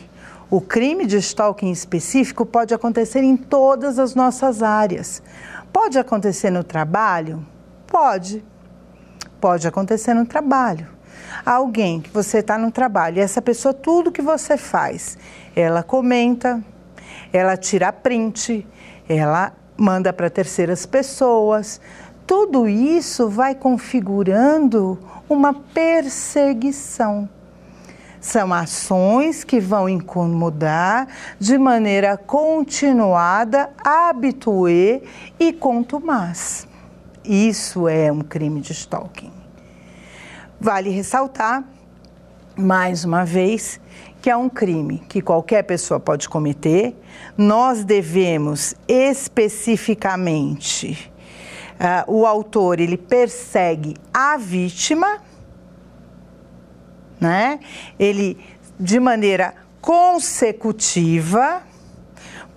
[0.50, 5.22] o crime de stalking específico pode acontecer em todas as nossas áreas.
[5.72, 7.46] Pode acontecer no trabalho?
[7.86, 8.44] Pode.
[9.40, 10.88] pode acontecer no trabalho.
[11.46, 15.16] Alguém que você está no trabalho e essa pessoa, tudo que você faz,
[15.54, 16.60] ela comenta,
[17.32, 18.66] ela tira print,
[19.08, 21.80] ela manda para terceiras pessoas.
[22.26, 27.28] Tudo isso vai configurando uma perseguição.
[28.20, 31.06] São ações que vão incomodar
[31.38, 35.02] de maneira continuada, habituê
[35.38, 36.66] e contumaz.
[37.24, 39.30] Isso é um crime de stalking.
[40.60, 41.62] Vale ressaltar,
[42.56, 43.80] mais uma vez,
[44.20, 47.00] que é um crime que qualquer pessoa pode cometer.
[47.36, 51.12] Nós devemos especificamente
[51.78, 55.18] uh, o autor ele persegue a vítima,
[57.20, 57.60] né?
[57.98, 58.38] Ele
[58.78, 61.62] de maneira consecutiva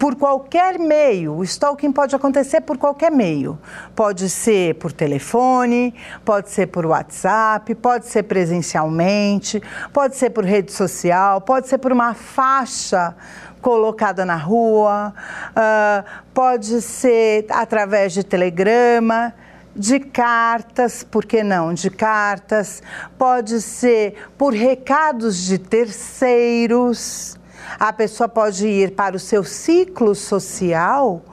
[0.02, 1.36] por qualquer meio.
[1.36, 3.60] O stalking pode acontecer por qualquer meio.
[3.96, 5.94] Pode ser por telefone,
[6.26, 9.62] pode ser por WhatsApp, pode ser presencialmente,
[9.94, 13.16] pode ser por rede social, pode ser por uma faixa
[13.62, 15.14] colocada na rua,
[15.52, 19.36] uh, pode ser através de telegrama,
[19.76, 21.74] de cartas, por que não?
[21.74, 22.82] De cartas,
[23.18, 27.38] pode ser por recados de terceiros.
[27.80, 31.24] A pessoa pode ir para o seu ciclo social,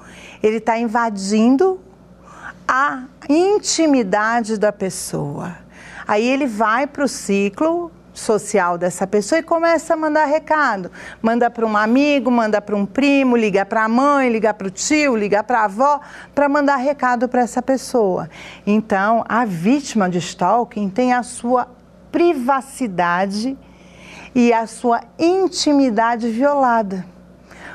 [0.42, 1.80] ele está invadindo
[2.66, 5.56] a intimidade da pessoa.
[6.06, 10.90] Aí ele vai para o ciclo social dessa pessoa e começa a mandar recado.
[11.22, 14.70] Manda para um amigo, manda para um primo, liga para a mãe, liga para o
[14.70, 16.00] tio, liga para a avó,
[16.34, 18.28] para mandar recado para essa pessoa.
[18.66, 21.68] Então, a vítima de stalking tem a sua
[22.10, 23.56] privacidade
[24.34, 27.06] e a sua intimidade violada.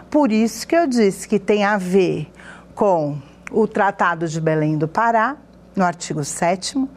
[0.09, 2.31] Por isso que eu disse que tem a ver
[2.75, 3.17] com
[3.51, 5.37] o Tratado de Belém do Pará,
[5.75, 6.87] no artigo 7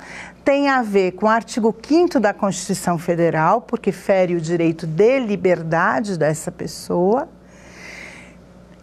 [0.46, 5.18] tem a ver com o artigo 5 da Constituição Federal, porque fere o direito de
[5.18, 7.28] liberdade dessa pessoa.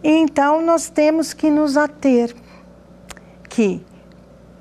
[0.02, 2.36] Então, nós temos que nos ater
[3.48, 3.82] que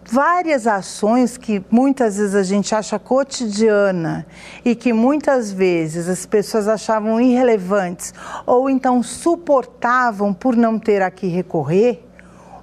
[0.09, 4.25] várias ações que muitas vezes a gente acha cotidiana
[4.63, 8.13] e que muitas vezes as pessoas achavam irrelevantes
[8.45, 12.01] ou então suportavam por não ter a que recorrer,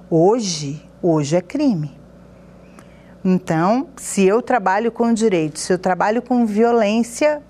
[0.09, 2.00] hoje, hoje é crime.
[3.23, 7.41] Então, se eu trabalho com direito, se eu trabalho com violência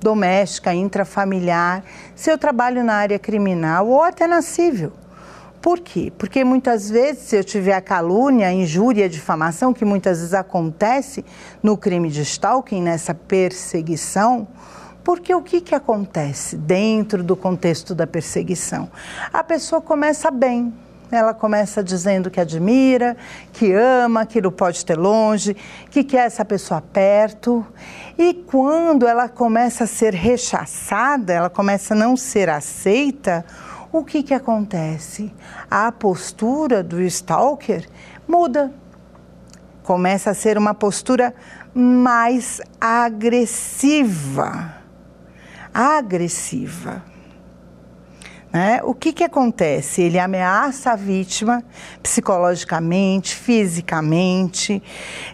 [0.00, 1.84] doméstica, intrafamiliar,
[2.14, 4.92] se eu trabalho na área criminal ou até na civil.
[5.60, 6.12] Por quê?
[6.16, 10.34] Porque muitas vezes, se eu tiver a calúnia, a injúria, a difamação, que muitas vezes
[10.34, 11.24] acontece
[11.62, 14.46] no crime de stalking, nessa perseguição,
[15.02, 18.88] porque o que, que acontece dentro do contexto da perseguição?
[19.32, 20.72] A pessoa começa bem,
[21.10, 23.16] ela começa dizendo que admira,
[23.52, 25.56] que ama, que não pode ter longe,
[25.90, 27.66] que quer essa pessoa perto.
[28.18, 33.44] E quando ela começa a ser rechaçada, ela começa a não ser aceita,
[33.90, 35.32] o que, que acontece?
[35.70, 37.88] A postura do stalker
[38.26, 38.70] muda.
[39.82, 41.34] Começa a ser uma postura
[41.74, 43.94] mais agressiva.
[45.72, 47.02] Agressiva.
[48.52, 48.80] Né?
[48.82, 50.00] O que, que acontece?
[50.02, 51.62] Ele ameaça a vítima
[52.02, 54.82] psicologicamente, fisicamente,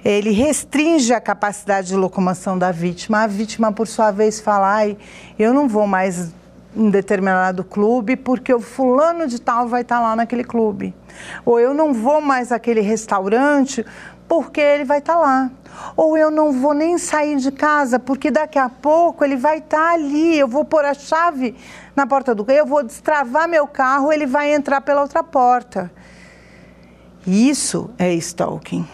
[0.05, 3.23] ele restringe a capacidade de locomoção da vítima.
[3.23, 4.97] A vítima, por sua vez, fala: Ai,
[5.39, 6.33] eu não vou mais
[6.77, 10.93] em determinado clube porque o fulano de tal vai estar lá naquele clube.
[11.45, 13.87] Ou eu não vou mais àquele restaurante
[14.27, 15.51] porque ele vai estar lá.
[15.97, 19.93] Ou eu não vou nem sair de casa porque daqui a pouco ele vai estar
[19.93, 20.37] ali.
[20.37, 21.55] Eu vou pôr a chave
[21.95, 25.91] na porta do carro, eu vou destravar meu carro, ele vai entrar pela outra porta.
[27.27, 28.87] Isso é stalking.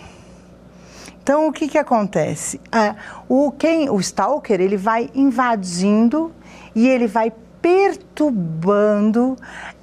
[1.23, 2.61] Então, o que, que acontece?
[2.73, 2.95] Ah,
[3.29, 6.33] o, quem, o stalker ele vai invadindo
[6.75, 9.37] e ele vai perturbando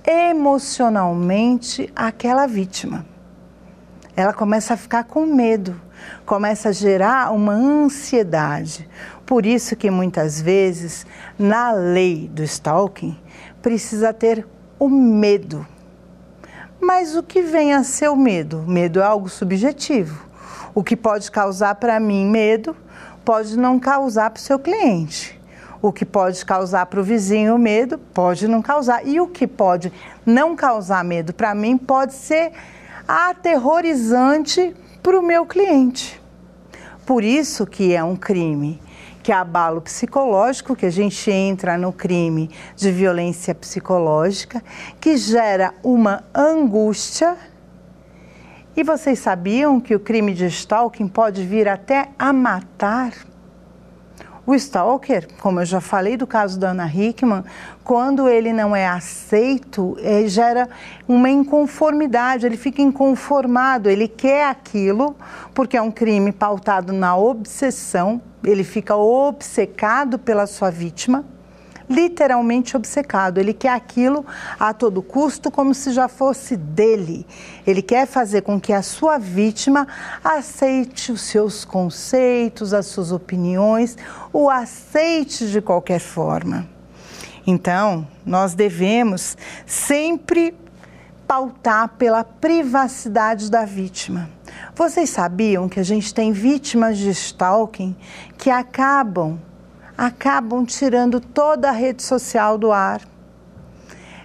[0.05, 3.05] emocionalmente aquela vítima.
[4.15, 5.79] Ela começa a ficar com medo,
[6.25, 8.89] começa a gerar uma ansiedade.
[9.27, 11.05] Por isso que muitas vezes
[11.37, 13.19] na lei do stalking
[13.61, 14.47] precisa ter
[14.79, 15.67] o medo.
[16.79, 18.63] Mas o que vem a ser o medo?
[18.65, 20.25] Medo é algo subjetivo.
[20.73, 22.73] O que pode causar para mim medo
[23.25, 25.37] pode não causar para o seu cliente.
[25.81, 29.05] O que pode causar para o vizinho medo pode não causar.
[29.05, 29.91] E o que pode
[30.25, 32.53] não causar medo para mim pode ser
[33.05, 36.21] aterrorizante para o meu cliente.
[37.05, 38.86] Por isso que é um crime
[39.27, 44.63] que é abalo psicológico, que a gente entra no crime de violência psicológica,
[45.01, 47.35] que gera uma angústia
[48.73, 53.11] E vocês sabiam que o crime de stalking pode vir até a matar?
[54.45, 57.43] O stalker, como eu já falei do caso da Ana Hickman,
[57.83, 60.69] quando ele não é aceito, ele gera
[61.05, 65.17] uma inconformidade, ele fica inconformado, ele quer aquilo,
[65.53, 71.25] porque é um crime pautado na obsessão, ele fica obcecado pela sua vítima
[71.89, 73.37] literalmente obcecado.
[73.37, 74.25] Ele quer aquilo
[74.59, 77.25] a todo custo, como se já fosse dele.
[77.65, 79.87] Ele quer fazer com que a sua vítima
[80.23, 83.97] aceite os seus conceitos, as suas opiniões,
[84.33, 86.67] o aceite de qualquer forma.
[87.45, 90.53] Então, nós devemos sempre
[91.27, 94.29] pautar pela privacidade da vítima.
[94.73, 97.95] Vocês sabiam que a gente tem vítimas de stalking
[98.37, 99.39] que acabam
[99.97, 103.01] acabam tirando toda a rede social do ar.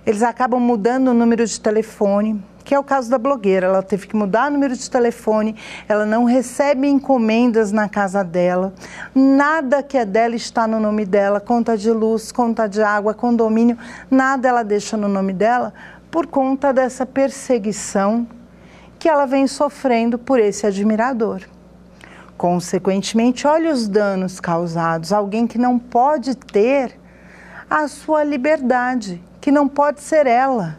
[0.04, 3.68] Eles acabam mudando o número de telefone, que é o caso da blogueira.
[3.68, 5.56] Ela teve que mudar o número de telefone,
[5.88, 8.74] ela não recebe encomendas na casa dela,
[9.14, 13.78] nada que é dela está no nome dela, conta de luz, conta de água, condomínio,
[14.10, 15.72] nada ela deixa no nome dela
[16.12, 18.28] por conta dessa perseguição
[18.98, 21.40] que ela vem sofrendo por esse admirador.
[22.36, 25.10] Consequentemente, olha os danos causados.
[25.10, 27.00] Alguém que não pode ter
[27.68, 30.78] a sua liberdade, que não pode ser ela.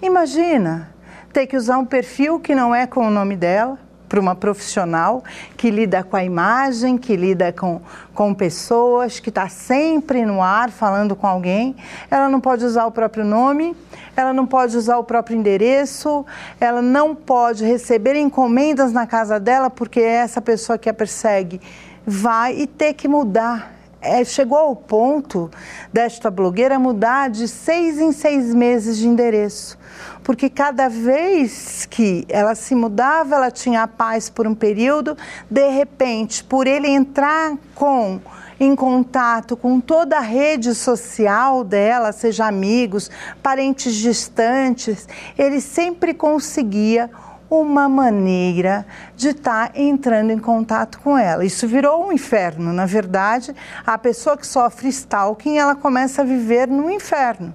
[0.00, 0.88] Imagina
[1.34, 3.78] ter que usar um perfil que não é com o nome dela,
[4.12, 5.24] para uma profissional
[5.56, 7.80] que lida com a imagem, que lida com,
[8.12, 11.74] com pessoas, que está sempre no ar falando com alguém.
[12.10, 13.74] Ela não pode usar o próprio nome,
[14.14, 16.26] ela não pode usar o próprio endereço,
[16.60, 21.58] ela não pode receber encomendas na casa dela, porque essa pessoa que a persegue
[22.06, 23.81] vai e ter que mudar.
[24.02, 25.48] É, chegou ao ponto
[25.92, 29.78] desta blogueira mudar de seis em seis meses de endereço.
[30.24, 35.16] Porque cada vez que ela se mudava, ela tinha a paz por um período,
[35.48, 38.20] de repente, por ele entrar com
[38.58, 43.10] em contato com toda a rede social dela, seja amigos,
[43.42, 47.10] parentes distantes, ele sempre conseguia
[47.52, 51.44] uma maneira de estar tá entrando em contato com ela.
[51.44, 52.72] Isso virou um inferno.
[52.72, 57.54] Na verdade, a pessoa que sofre stalking, ela começa a viver no inferno.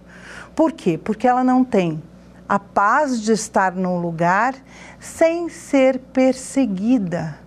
[0.55, 0.99] Por quê?
[1.03, 2.01] Porque ela não tem
[2.47, 4.53] a paz de estar num lugar
[4.99, 7.39] sem ser perseguida,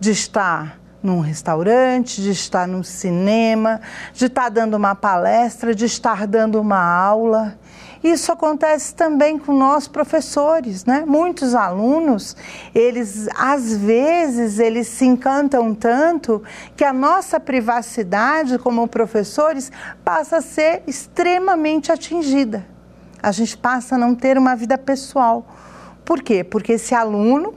[0.00, 3.82] de estar num restaurante, de estar num cinema,
[4.14, 7.58] de estar dando uma palestra, de estar dando uma aula.
[8.04, 11.04] Isso acontece também com nós professores, né?
[11.06, 12.36] Muitos alunos,
[12.74, 16.42] eles às vezes eles se encantam tanto
[16.76, 19.72] que a nossa privacidade como professores
[20.04, 22.74] passa a ser extremamente atingida
[23.24, 25.46] a gente passa a não ter uma vida pessoal.
[26.04, 26.44] Por quê?
[26.44, 27.54] Porque esse aluno,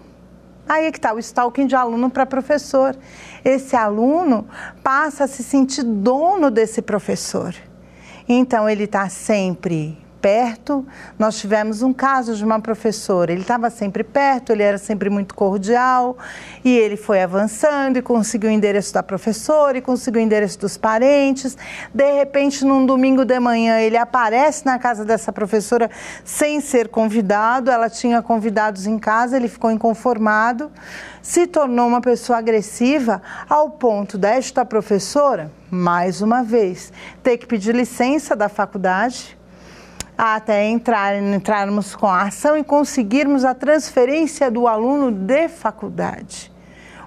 [0.68, 2.98] aí é que está o stalking de aluno para professor.
[3.44, 4.48] Esse aluno
[4.82, 7.54] passa a se sentir dono desse professor.
[8.30, 10.86] Então ele está sempre perto.
[11.18, 15.34] Nós tivemos um caso de uma professora, ele estava sempre perto, ele era sempre muito
[15.36, 16.18] cordial,
[16.64, 20.78] e ele foi avançando e conseguiu o endereço da professora e conseguiu o endereço dos
[20.78, 21.58] parentes.
[21.94, 25.90] De repente, num domingo de manhã, ele aparece na casa dessa professora
[26.24, 30.72] sem ser convidado, ela tinha convidados em casa, ele ficou inconformado,
[31.22, 37.76] se tornou uma pessoa agressiva ao ponto desta professora, mais uma vez, ter que pedir
[37.76, 39.37] licença da faculdade
[40.18, 46.52] até entrar, entrarmos com a ação e conseguirmos a transferência do aluno de faculdade.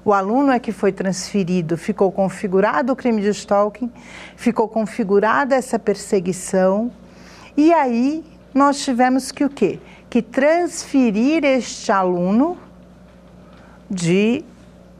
[0.05, 3.91] O aluno é que foi transferido, ficou configurado o crime de stalking,
[4.37, 6.91] ficou configurada essa perseguição,
[7.57, 9.79] e aí nós tivemos que o quê?
[10.09, 12.57] Que transferir este aluno
[13.91, 14.45] de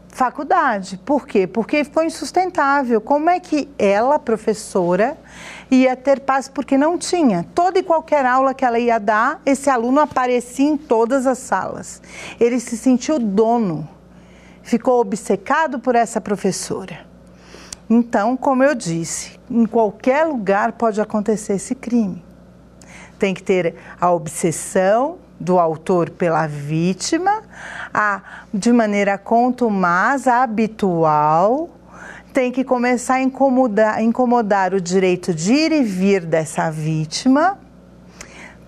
[0.09, 0.99] faculdade.
[0.99, 1.47] Por quê?
[1.47, 3.01] Porque ficou insustentável.
[3.01, 5.17] Como é que ela, professora,
[5.71, 6.49] ia ter paz?
[6.49, 7.47] Porque não tinha.
[7.55, 12.03] Toda e qualquer aula que ela ia dar, esse aluno aparecia em todas as salas.
[12.39, 13.89] Ele se sentiu dono,
[14.63, 17.07] ficou obcecado por essa professora.
[17.89, 22.25] Então, como eu disse, em qualquer lugar pode acontecer esse crime.
[23.19, 27.43] Tem que ter a obsessão, do autor pela vítima,
[27.95, 28.21] a,
[28.53, 31.71] de maneira contumaz, habitual,
[32.33, 37.59] tem que começar a incomodar, incomodar o direito de ir e vir dessa vítima,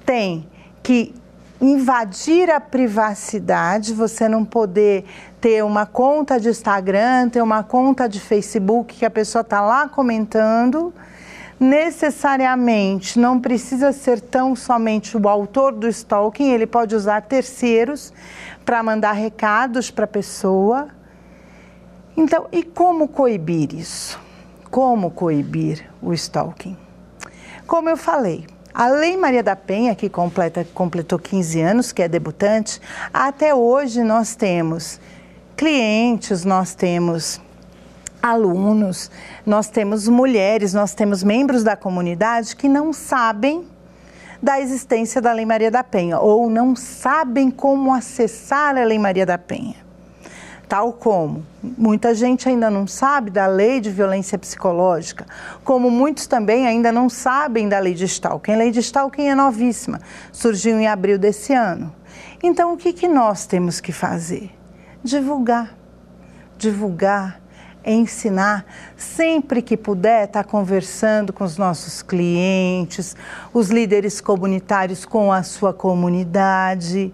[0.05, 0.49] tem
[0.83, 1.15] que
[1.61, 5.05] invadir a privacidade, você não poder
[5.41, 9.89] ter uma conta de Instagram, ter uma conta de Facebook que a pessoa está lá
[9.89, 10.93] comentando
[11.63, 18.13] necessariamente não precisa ser tão somente o autor do stalking, ele pode usar terceiros
[18.65, 20.89] para mandar recados para a pessoa.
[22.17, 24.21] Então, e como coibir isso?
[24.71, 26.77] Como coibir o stalking?
[27.67, 32.09] Como eu falei, a Lei Maria da Penha, que completa, completou 15 anos, que é
[32.09, 32.81] debutante,
[33.13, 35.01] até hoje nós temos
[35.57, 37.41] clientes, nós temos
[38.23, 39.11] alunos,
[39.45, 43.67] nós temos mulheres, nós temos membros da comunidade que não sabem
[44.43, 49.25] da existência da Lei Maria da Penha ou não sabem como acessar a Lei Maria
[49.25, 49.77] da Penha.
[50.73, 55.27] Tal como muita gente ainda não sabe da lei de violência psicológica,
[55.62, 58.53] como muitos também ainda não sabem da lei de Stalking.
[58.53, 60.01] A lei de Stalking é novíssima,
[60.33, 61.95] surgiu em abril desse ano.
[62.43, 64.51] Então, o que, que nós temos que fazer?
[65.05, 65.77] Divulgar.
[66.57, 67.43] Divulgar
[67.85, 68.64] ensinar,
[68.97, 73.16] sempre que puder, estar tá conversando com os nossos clientes,
[73.53, 77.12] os líderes comunitários com a sua comunidade.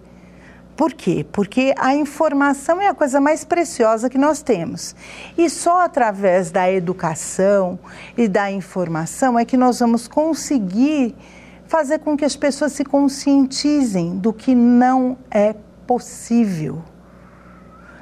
[0.79, 1.27] Por quê?
[1.33, 4.95] Porque a informação é a coisa mais preciosa que nós temos.
[5.37, 7.81] E só através da educação
[8.17, 11.17] e da informação é que nós vamos conseguir
[11.67, 15.53] fazer com que as pessoas se conscientizem do que não é
[15.85, 16.81] possível.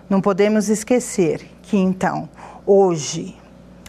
[0.06, 2.28] Não podemos esquecer que então
[2.66, 3.34] hoje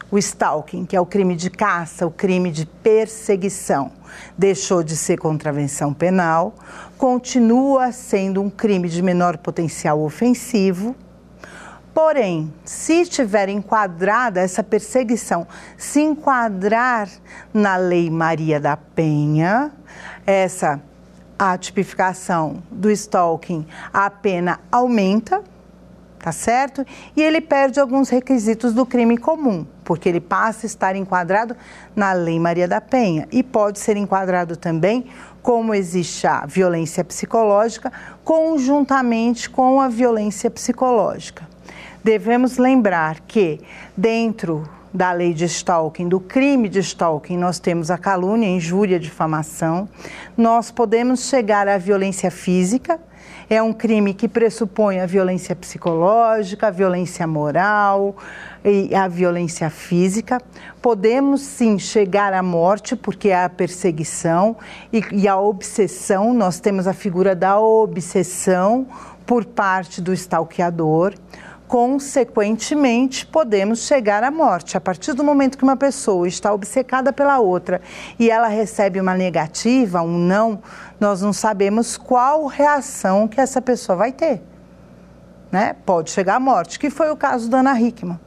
[0.10, 3.92] o stalking, que é o crime de caça, o crime de perseguição,
[4.38, 6.56] deixou de ser contravenção penal,
[6.98, 10.96] continua sendo um crime de menor potencial ofensivo.
[11.94, 17.10] Porém, se tiver enquadrada essa perseguição, se enquadrar
[17.54, 19.72] na Lei Maria da Penha,
[20.26, 20.82] essa
[21.40, 25.44] a tipificação do stalking, a pena aumenta
[26.28, 26.86] tá certo?
[27.16, 31.56] E ele perde alguns requisitos do crime comum, porque ele passa a estar enquadrado
[31.96, 35.06] na Lei Maria da Penha e pode ser enquadrado também
[35.48, 37.90] como existe a violência psicológica
[38.22, 41.48] conjuntamente com a violência psicológica.
[42.04, 43.62] Devemos lembrar que
[43.96, 49.88] dentro da lei de stalking, do crime de stalking, nós temos a calúnia, injúria, difamação.
[50.36, 53.00] Nós podemos chegar à violência física,
[53.50, 58.16] é um crime que pressupõe a violência psicológica, a violência moral
[58.64, 60.42] e a violência física.
[60.82, 64.58] Podemos sim chegar à morte, porque é a perseguição
[64.92, 66.34] e, e a obsessão.
[66.34, 68.88] Nós temos a figura da obsessão
[69.26, 71.14] por parte do stalkeador
[71.68, 74.78] consequentemente, podemos chegar à morte.
[74.78, 77.82] A partir do momento que uma pessoa está obcecada pela outra
[78.18, 80.62] e ela recebe uma negativa, um não,
[81.00, 84.42] nós não sabemos qual reação que essa pessoa vai ter.
[85.52, 85.76] Né?
[85.86, 88.20] Pode chegar à morte, que foi o caso da Ana Hickman,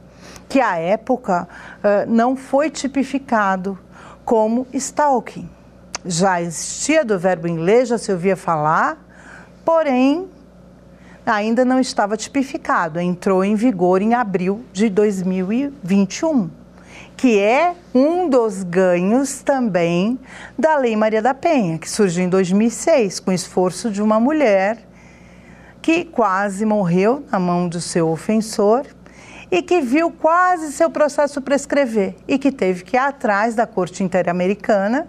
[0.47, 1.47] que à época
[2.07, 3.77] não foi tipificado
[4.23, 5.49] como stalking.
[6.05, 8.97] Já existia do verbo inglês, já se ouvia falar,
[9.63, 10.29] porém
[11.25, 16.49] ainda não estava tipificado, entrou em vigor em abril de 2021,
[17.15, 20.19] que é um dos ganhos também
[20.57, 24.79] da Lei Maria da Penha, que surgiu em 2006 com esforço de uma mulher
[25.81, 28.85] que quase morreu na mão do seu ofensor
[29.51, 34.03] e que viu quase seu processo prescrever e que teve que ir atrás da Corte
[34.03, 35.07] Interamericana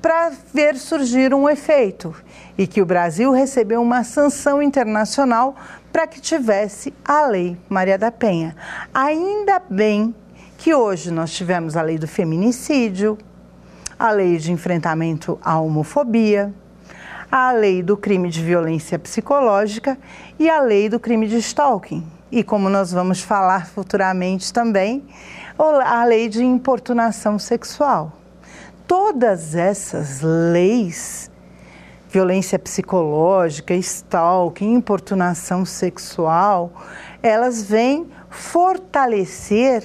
[0.00, 2.14] para ver surgir um efeito
[2.56, 5.56] e que o Brasil recebeu uma sanção internacional
[5.92, 8.54] para que tivesse a Lei Maria da Penha.
[8.92, 10.14] Ainda bem
[10.58, 13.18] que hoje nós tivemos a lei do feminicídio,
[13.98, 16.52] a lei de enfrentamento à homofobia,
[17.30, 19.98] a lei do crime de violência psicológica
[20.38, 22.06] e a lei do crime de stalking.
[22.30, 25.04] E como nós vamos falar futuramente também,
[25.58, 28.12] a lei de importunação sexual.
[28.86, 31.30] Todas essas leis
[32.08, 36.72] violência psicológica, stalking, importunação sexual,
[37.22, 39.84] elas vêm fortalecer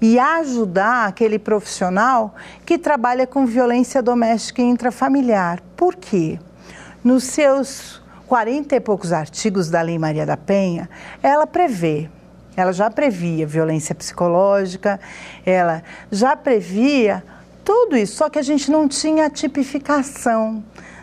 [0.00, 2.34] e ajudar aquele profissional
[2.66, 5.60] que trabalha com violência doméstica e intrafamiliar.
[5.76, 6.40] Por quê?
[7.04, 10.90] Nos seus 40 e poucos artigos da Lei Maria da Penha,
[11.22, 12.10] ela prevê,
[12.56, 14.98] ela já previa violência psicológica,
[15.46, 17.22] ela já previa
[17.64, 20.62] tudo isso, só que a gente não tinha tipificação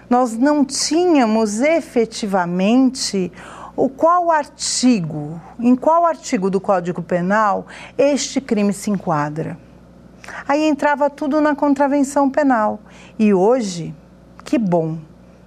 [0.09, 3.31] nós não tínhamos efetivamente
[3.75, 9.57] o qual artigo, em qual artigo do Código Penal este crime se enquadra.
[10.47, 12.79] Aí entrava tudo na contravenção penal.
[13.17, 13.95] E hoje,
[14.43, 14.97] que bom,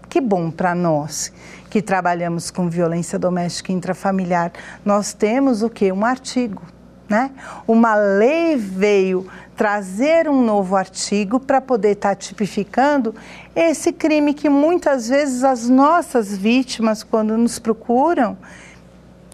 [0.08, 1.32] que bom para nós
[1.68, 4.52] que trabalhamos com violência doméstica intrafamiliar.
[4.84, 5.90] Nós temos o que?
[5.90, 6.62] Um artigo,
[7.08, 7.32] né?
[7.66, 9.26] Uma lei veio
[9.62, 13.14] trazer um novo artigo para poder estar tá tipificando
[13.54, 18.36] esse crime que muitas vezes as nossas vítimas, quando nos procuram,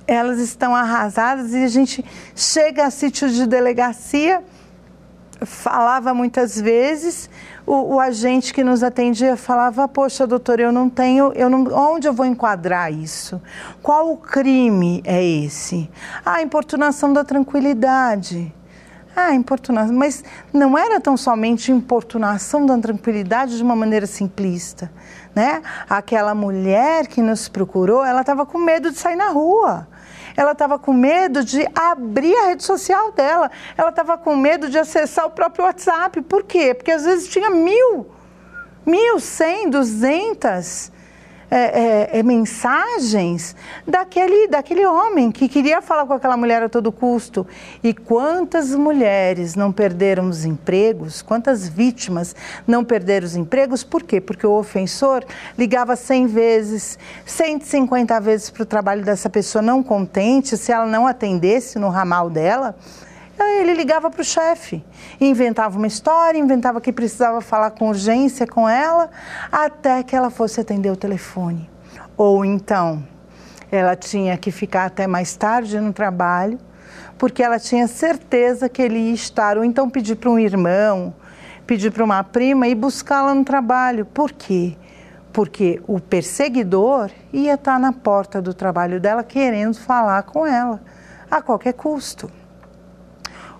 [0.06, 2.04] elas estão arrasadas e a gente
[2.36, 4.44] chega a sítio de delegacia,
[5.46, 7.30] falava muitas vezes,
[7.66, 12.06] o, o, agente que nos atendia falava: Poxa, doutor, eu não tenho, eu não, onde
[12.06, 13.40] eu vou enquadrar isso?
[13.82, 15.90] Qual o crime é esse?
[16.22, 18.52] Ah, importunação da tranquilidade.
[19.20, 19.96] Ah, importunação.
[19.96, 24.92] Mas não era tão somente importunação da tranquilidade de uma maneira simplista.
[25.34, 25.60] Né?
[25.90, 29.88] Aquela mulher que nos procurou, ela estava com medo de sair na rua
[30.36, 34.78] ela estava com medo de abrir a rede social dela, ela estava com medo de
[34.78, 36.22] acessar o próprio WhatsApp.
[36.22, 36.72] Por quê?
[36.72, 38.06] Porque às vezes tinha mil,
[38.86, 40.92] mil, cem, duzentas
[41.50, 46.92] é, é, é, mensagens daquele, daquele homem que queria falar com aquela mulher a todo
[46.92, 47.46] custo.
[47.82, 52.36] E quantas mulheres não perderam os empregos, quantas vítimas
[52.66, 54.20] não perderam os empregos, por quê?
[54.20, 55.24] Porque o ofensor
[55.56, 61.06] ligava 100 vezes, 150 vezes para o trabalho dessa pessoa não contente, se ela não
[61.06, 62.76] atendesse no ramal dela,
[63.44, 64.84] ele ligava para o chefe,
[65.20, 69.10] inventava uma história, inventava que precisava falar com urgência com ela,
[69.50, 71.68] até que ela fosse atender o telefone.
[72.16, 73.04] Ou então,
[73.70, 76.58] ela tinha que ficar até mais tarde no trabalho,
[77.16, 81.14] porque ela tinha certeza que ele ia estar, ou então pedir para um irmão,
[81.66, 84.06] pedir para uma prima e buscá-la no trabalho.
[84.06, 84.76] Por quê?
[85.32, 90.80] Porque o perseguidor ia estar na porta do trabalho dela querendo falar com ela,
[91.30, 92.30] a qualquer custo.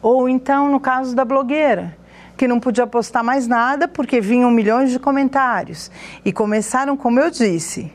[0.01, 1.97] Ou então, no caso da blogueira,
[2.37, 5.91] que não podia postar mais nada porque vinham milhões de comentários.
[6.25, 7.93] E começaram, como eu disse,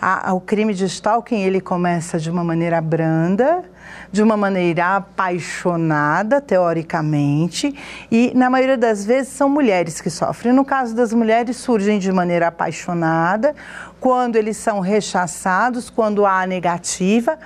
[0.00, 3.62] a, a, o crime de stalking ele começa de uma maneira branda,
[4.10, 7.74] de uma maneira apaixonada, teoricamente,
[8.10, 10.52] e na maioria das vezes são mulheres que sofrem.
[10.52, 13.54] No caso das mulheres, surgem de maneira apaixonada,
[14.00, 17.38] quando eles são rechaçados, quando há negativa,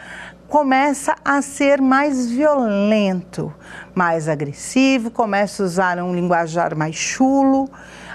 [0.48, 3.52] começa a ser mais violento,
[3.94, 7.68] mais agressivo, começa a usar um linguajar mais chulo,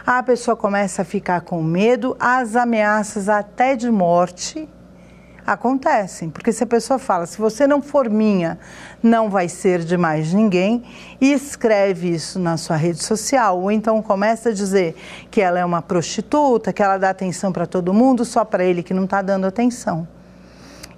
[0.06, 4.68] a pessoa começa a ficar com medo, as ameaças até de morte
[5.46, 8.60] acontecem, porque se a pessoa fala, se você não for minha,
[9.02, 10.84] não vai ser de mais ninguém,
[11.20, 14.96] e escreve isso na sua rede social, ou então começa a dizer
[15.32, 18.84] que ela é uma prostituta, que ela dá atenção para todo mundo, só para ele
[18.84, 20.08] que não está dando atenção.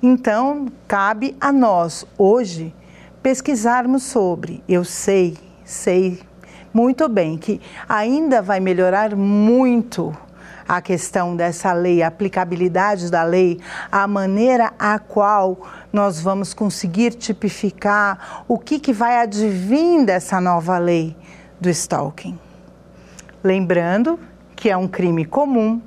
[0.03, 2.73] Então, cabe a nós, hoje,
[3.21, 4.63] pesquisarmos sobre.
[4.67, 6.19] Eu sei, sei
[6.73, 10.11] muito bem que ainda vai melhorar muito
[10.67, 13.59] a questão dessa lei, a aplicabilidade da lei,
[13.91, 15.59] a maneira a qual
[15.93, 21.15] nós vamos conseguir tipificar o que, que vai advir dessa nova lei
[21.59, 22.39] do stalking.
[23.43, 24.17] Lembrando
[24.55, 25.81] que é um crime comum,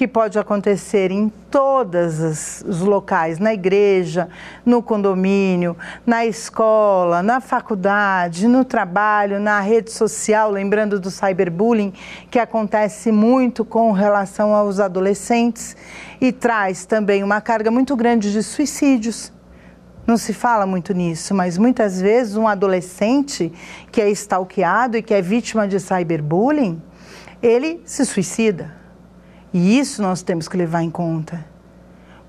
[0.00, 4.30] que pode acontecer em todos os locais, na igreja,
[4.64, 5.76] no condomínio,
[6.06, 11.92] na escola, na faculdade, no trabalho, na rede social, lembrando do cyberbullying,
[12.30, 15.76] que acontece muito com relação aos adolescentes
[16.18, 19.30] e traz também uma carga muito grande de suicídios.
[20.06, 23.52] Não se fala muito nisso, mas muitas vezes um adolescente
[23.92, 26.80] que é stalkeado e que é vítima de cyberbullying,
[27.42, 28.79] ele se suicida
[29.52, 31.44] e isso nós temos que levar em conta.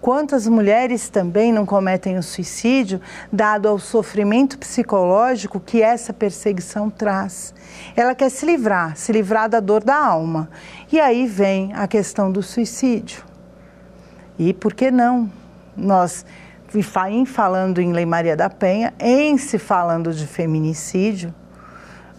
[0.02, 3.00] Quantas mulheres também não cometem o suicídio,
[3.32, 7.54] dado ao sofrimento psicológico que essa perseguição traz?
[7.96, 10.50] Ela quer se livrar, se livrar da dor da alma.
[10.92, 13.24] E aí vem a questão do suicídio.
[14.40, 15.32] E por que não?
[15.78, 16.26] Nós,
[17.08, 21.32] em falando em Lei Maria da Penha, em se falando de feminicídio,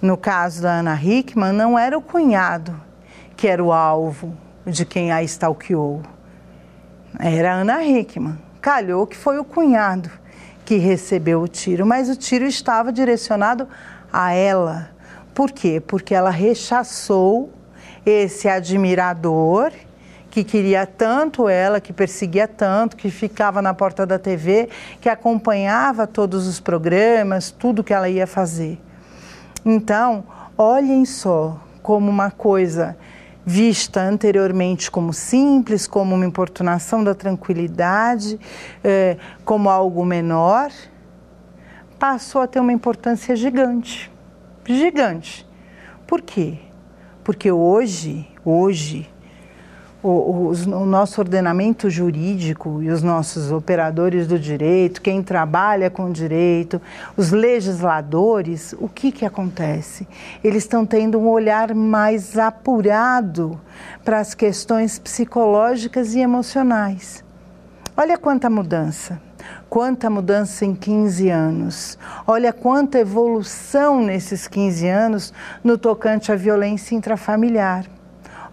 [0.01, 2.81] no caso da Ana Hickman, não era o cunhado
[3.37, 4.37] que era o alvo,
[4.67, 6.03] de quem a stalkeou.
[7.19, 8.39] Era Ana Hickman.
[8.61, 10.11] Calhou que foi o cunhado
[10.65, 13.69] que recebeu o tiro, mas o tiro estava direcionado
[14.13, 14.91] a ela.
[15.35, 15.83] Por quê?
[15.85, 17.51] Porque ela rechaçou
[18.07, 19.73] esse admirador
[20.31, 26.07] que queria tanto ela, que perseguia tanto, que ficava na porta da TV, que acompanhava
[26.07, 28.81] todos os programas, tudo que ela ia fazer.
[29.65, 30.25] Então,
[30.57, 32.97] olhem só como uma coisa
[33.45, 38.39] vista anteriormente como simples, como uma importunação da tranquilidade,
[38.83, 40.71] é, como algo menor,
[41.99, 44.11] passou a ter uma importância gigante.
[44.65, 45.47] Gigante.
[46.07, 46.59] Por quê?
[47.25, 49.12] Porque hoje, hoje,
[50.03, 56.11] o, o, o, nosso ordenamento jurídico e os nossos operadores do direito, quem trabalha com
[56.11, 56.83] direito,
[57.17, 60.07] os legisladores, o que, que acontece?
[60.43, 63.61] Eles estão tendo um olhar mais apurado
[64.05, 67.25] para as questões psicológicas e emocionais.
[67.97, 69.21] Olha quanta mudança.
[69.69, 71.99] Quanta mudança em 15 anos.
[72.27, 75.33] Olha quanta evolução nesses 15 anos
[75.63, 77.87] no tocante à violência intrafamiliar.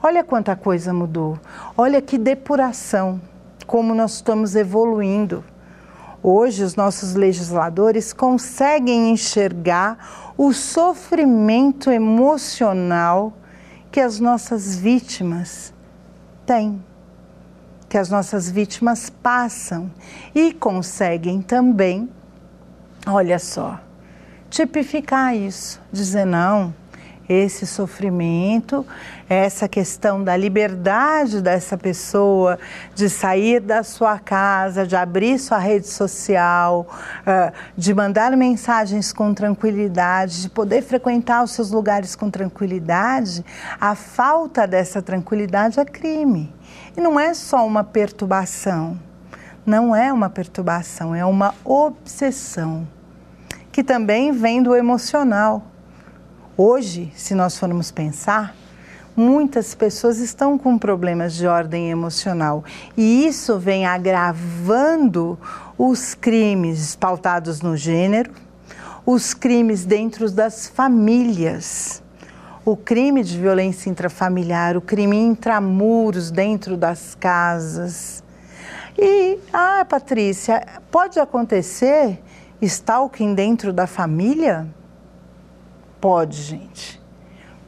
[0.01, 1.37] Olha quanta coisa mudou.
[1.77, 3.19] Olha que depuração,
[3.67, 5.43] como nós estamos evoluindo.
[6.23, 13.33] Hoje, os nossos legisladores conseguem enxergar o sofrimento emocional
[13.91, 15.73] que as nossas vítimas
[16.45, 16.81] têm,
[17.89, 19.91] que as nossas vítimas passam
[20.33, 22.09] e conseguem também,
[23.05, 23.79] olha só,
[24.49, 26.73] tipificar isso, dizer não,
[27.29, 28.83] esse sofrimento,
[29.29, 32.57] essa questão da liberdade dessa pessoa
[32.95, 36.87] de sair da sua casa, de abrir sua rede social,
[37.23, 43.45] ah, de mandar mensagens com tranquilidade, de poder frequentar os seus lugares com tranquilidade,
[43.79, 46.51] a falta dessa tranquilidade é crime.
[46.97, 48.99] E não é só uma perturbação,
[49.63, 52.87] não é uma perturbação, é uma obsessão,
[53.71, 55.63] que também vem do emocional
[56.61, 58.53] Hoje, se nós formos pensar,
[59.15, 62.65] muitas pessoas estão com problemas de ordem emocional
[62.97, 65.39] e isso vem agravando
[65.77, 68.33] os crimes pautados no gênero,
[69.05, 72.03] os crimes dentro das famílias,
[72.65, 78.21] o crime de violência intrafamiliar, o crime intramuros dentro das casas.
[78.97, 82.19] E, ah, Patrícia, pode acontecer
[82.61, 84.67] stalking dentro da família?
[86.01, 86.99] Pode, gente.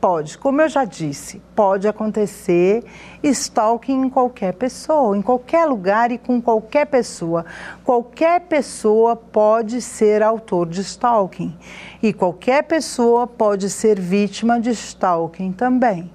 [0.01, 0.35] Pode.
[0.35, 2.83] Como eu já disse, pode acontecer
[3.21, 7.45] stalking em qualquer pessoa, em qualquer lugar e com qualquer pessoa.
[7.83, 11.55] Qualquer pessoa pode ser autor de stalking
[12.01, 16.11] e qualquer pessoa pode ser vítima de stalking também.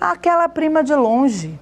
[0.00, 1.58] Aquela prima de longe,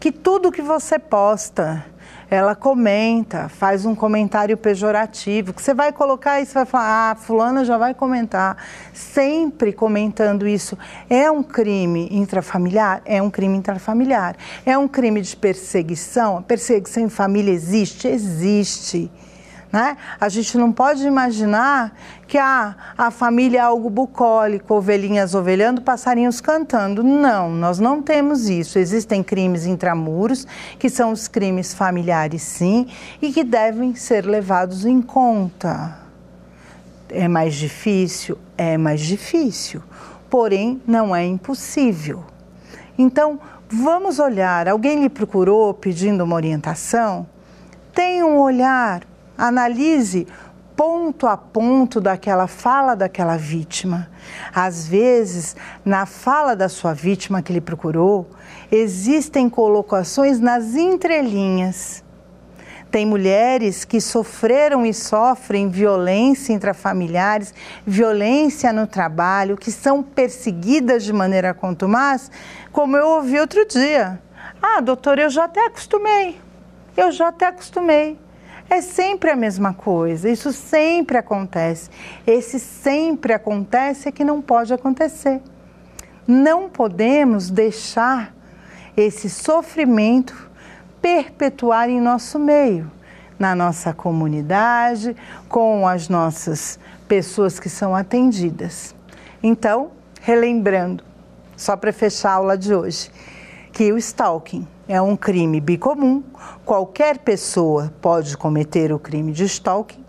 [0.00, 1.84] que tudo que você posta,
[2.32, 7.14] ela comenta, faz um comentário pejorativo, que você vai colocar e você vai falar, ah,
[7.14, 8.56] fulana já vai comentar,
[8.94, 10.78] sempre comentando isso.
[11.10, 13.02] É um crime intrafamiliar?
[13.04, 14.34] É um crime intrafamiliar.
[14.64, 16.38] É um crime de perseguição?
[16.38, 18.08] A perseguição em família existe?
[18.08, 19.10] Existe.
[19.72, 19.96] Né?
[20.20, 21.96] A gente não pode imaginar
[22.28, 27.02] que ah, a família é algo bucólico, ovelhinhas ovelhando, passarinhos cantando.
[27.02, 28.78] Não, nós não temos isso.
[28.78, 30.46] Existem crimes intramuros,
[30.78, 32.86] que são os crimes familiares, sim,
[33.22, 35.98] e que devem ser levados em conta.
[37.08, 38.36] É mais difícil?
[38.58, 39.82] É mais difícil.
[40.28, 42.24] Porém, não é impossível.
[42.98, 44.68] Então, vamos olhar.
[44.68, 47.26] Alguém lhe procurou pedindo uma orientação?
[47.94, 49.02] Tenha um olhar
[49.42, 50.24] Analise
[50.76, 54.08] ponto a ponto daquela fala daquela vítima.
[54.54, 58.30] Às vezes, na fala da sua vítima que lhe procurou,
[58.70, 62.04] existem colocações nas entrelinhas.
[62.88, 67.52] Tem mulheres que sofreram e sofrem violência intrafamiliares,
[67.84, 72.30] violência no trabalho, que são perseguidas de maneira contumaz,
[72.70, 74.22] como eu ouvi outro dia.
[74.62, 76.40] Ah, doutor, eu já até acostumei.
[76.96, 78.16] Eu já até acostumei.
[78.68, 81.90] É sempre a mesma coisa, isso sempre acontece.
[82.26, 85.40] Esse sempre acontece é que não pode acontecer.
[86.26, 88.34] Não podemos deixar
[88.96, 90.50] esse sofrimento
[91.00, 92.90] perpetuar em nosso meio,
[93.38, 95.16] na nossa comunidade,
[95.48, 98.94] com as nossas pessoas que são atendidas.
[99.42, 99.90] Então,
[100.20, 101.04] relembrando,
[101.56, 103.10] só para fechar a aula de hoje,
[103.72, 106.22] que o stalking é um crime bicomum,
[106.66, 110.04] qualquer pessoa pode cometer o crime de stalking.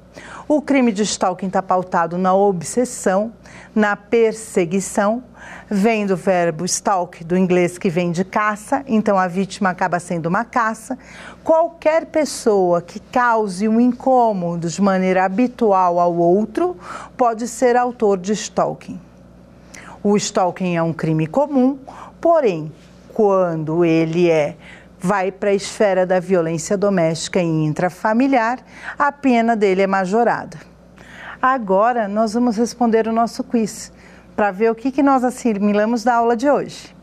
[0.45, 3.31] O crime de stalking está pautado na obsessão,
[3.73, 5.23] na perseguição,
[5.69, 10.25] vem do verbo stalk, do inglês que vem de caça, então a vítima acaba sendo
[10.25, 10.99] uma caça.
[11.45, 16.75] Qualquer pessoa que cause um incômodo de maneira habitual ao outro
[17.15, 18.99] pode ser autor de stalking.
[20.03, 21.79] O stalking é um crime comum,
[22.19, 22.69] porém,
[23.13, 24.55] quando ele é
[24.99, 28.59] vai para a esfera da violência doméstica e intrafamiliar,
[28.97, 30.57] a pena dele é majorada.
[31.41, 33.91] Agora nós vamos responder o nosso quiz
[34.33, 36.95] para ver o que, que nós assimilamos da aula de hoje.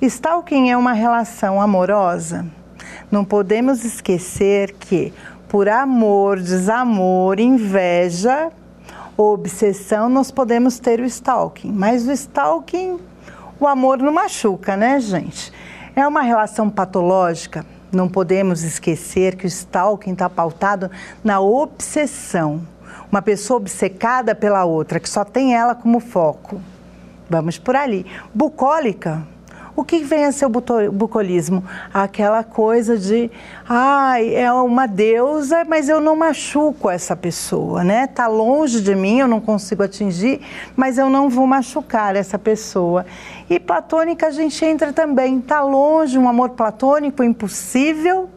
[0.00, 2.46] Stalking é uma relação amorosa.
[3.10, 5.12] Não podemos esquecer que,
[5.48, 8.52] por amor, desamor, inveja,
[9.18, 11.72] obsessão, nós podemos ter o stalking.
[11.72, 13.00] Mas o stalking,
[13.58, 15.52] o amor não machuca, né, gente?
[15.96, 17.66] É uma relação patológica.
[17.90, 20.90] Não podemos esquecer que o stalking está pautado
[21.24, 22.62] na obsessão.
[23.10, 26.60] Uma pessoa obcecada pela outra, que só tem ela como foco.
[27.28, 28.06] Vamos por ali.
[28.32, 29.26] Bucólica
[29.78, 30.50] o que vem a ser o
[30.90, 31.62] bucolismo?
[31.94, 33.30] Aquela coisa de,
[33.68, 38.08] ai, é uma deusa, mas eu não machuco essa pessoa, né?
[38.08, 40.40] Tá longe de mim, eu não consigo atingir,
[40.74, 43.06] mas eu não vou machucar essa pessoa.
[43.48, 48.28] E platônica a gente entra também, tá longe, um amor platônico impossível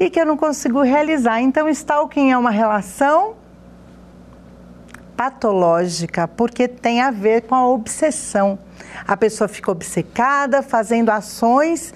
[0.00, 1.40] e que eu não consigo realizar.
[1.40, 3.36] Então, stalking é uma relação
[5.16, 8.58] patológica, porque tem a ver com a obsessão.
[9.06, 11.92] A pessoa fica obcecada, fazendo ações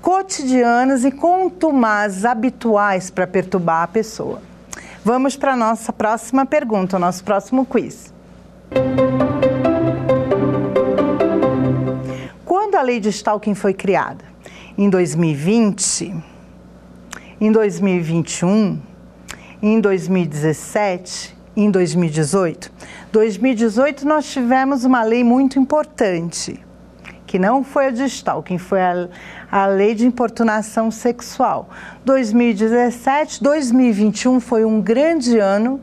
[0.00, 4.40] cotidianas e contumaz, habituais para perturbar a pessoa.
[5.04, 8.12] Vamos para a nossa próxima pergunta, o nosso próximo quiz.
[12.44, 14.24] Quando a lei de Stalking foi criada?
[14.76, 16.14] Em 2020?
[17.40, 18.80] Em 2021?
[19.62, 21.35] Em 2017?
[21.56, 22.70] Em 2018?
[23.12, 26.60] 2018 nós tivemos uma lei muito importante,
[27.26, 29.08] que não foi a de stalking, foi a,
[29.50, 31.70] a lei de importunação sexual.
[32.04, 35.80] 2017, 2021 foi um grande ano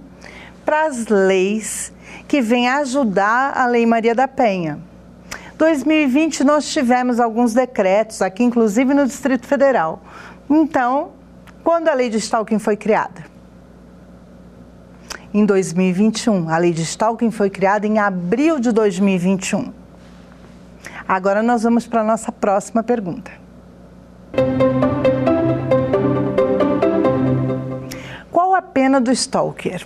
[0.64, 1.92] para as leis
[2.28, 4.80] que vêm ajudar a Lei Maria da Penha.
[5.58, 10.02] 2020 nós tivemos alguns decretos aqui, inclusive no Distrito Federal.
[10.50, 11.12] Então,
[11.64, 13.33] quando a lei de stalking foi criada?
[15.34, 16.50] Em 2021.
[16.50, 19.74] A lei de stalking foi criada em abril de 2021.
[21.08, 23.32] Agora nós vamos para a nossa próxima pergunta.
[28.32, 29.86] Qual a pena do stalker?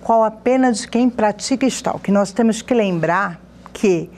[0.00, 2.12] Qual a pena de quem pratica stalking?
[2.12, 3.40] Nós temos que lembrar
[3.72, 4.10] que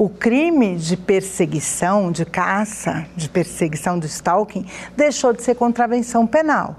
[0.00, 4.64] o crime de perseguição, de caça, de perseguição do stalking,
[4.96, 6.76] deixou de ser contravenção penal.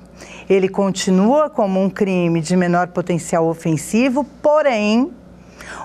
[0.50, 5.14] Ele continua como um crime de menor potencial ofensivo, porém,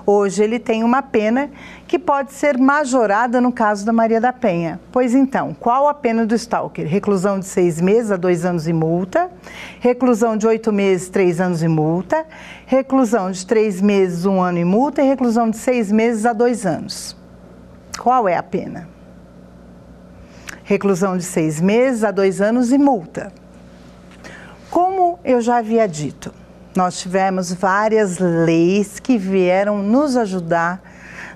[0.07, 1.51] hoje ele tem uma pena
[1.87, 4.81] que pode ser majorada no caso da Maria da Penha.
[4.91, 6.89] Pois então, qual a pena do stalker?
[6.89, 9.31] Reclusão de seis meses a dois anos e multa,
[9.79, 12.25] reclusão de oito meses, três anos e multa,
[12.65, 16.65] reclusão de três meses, um ano e multa e reclusão de seis meses a dois
[16.65, 17.15] anos.
[17.99, 18.89] Qual é a pena?
[20.65, 23.33] Reclusão de seis meses a dois anos e multa.
[24.71, 26.33] Como eu já havia dito,
[26.75, 30.83] nós tivemos várias leis que vieram nos ajudar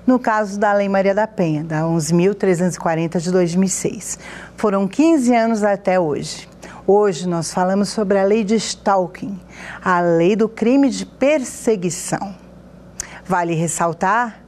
[0.05, 4.19] no caso da Lei Maria da Penha, da 11.340 de 2006.
[4.55, 6.49] Foram 15 anos até hoje.
[6.85, 9.39] Hoje nós falamos sobre a lei de stalking,
[9.83, 12.35] a lei do crime de perseguição.
[13.25, 14.41] Vale ressaltar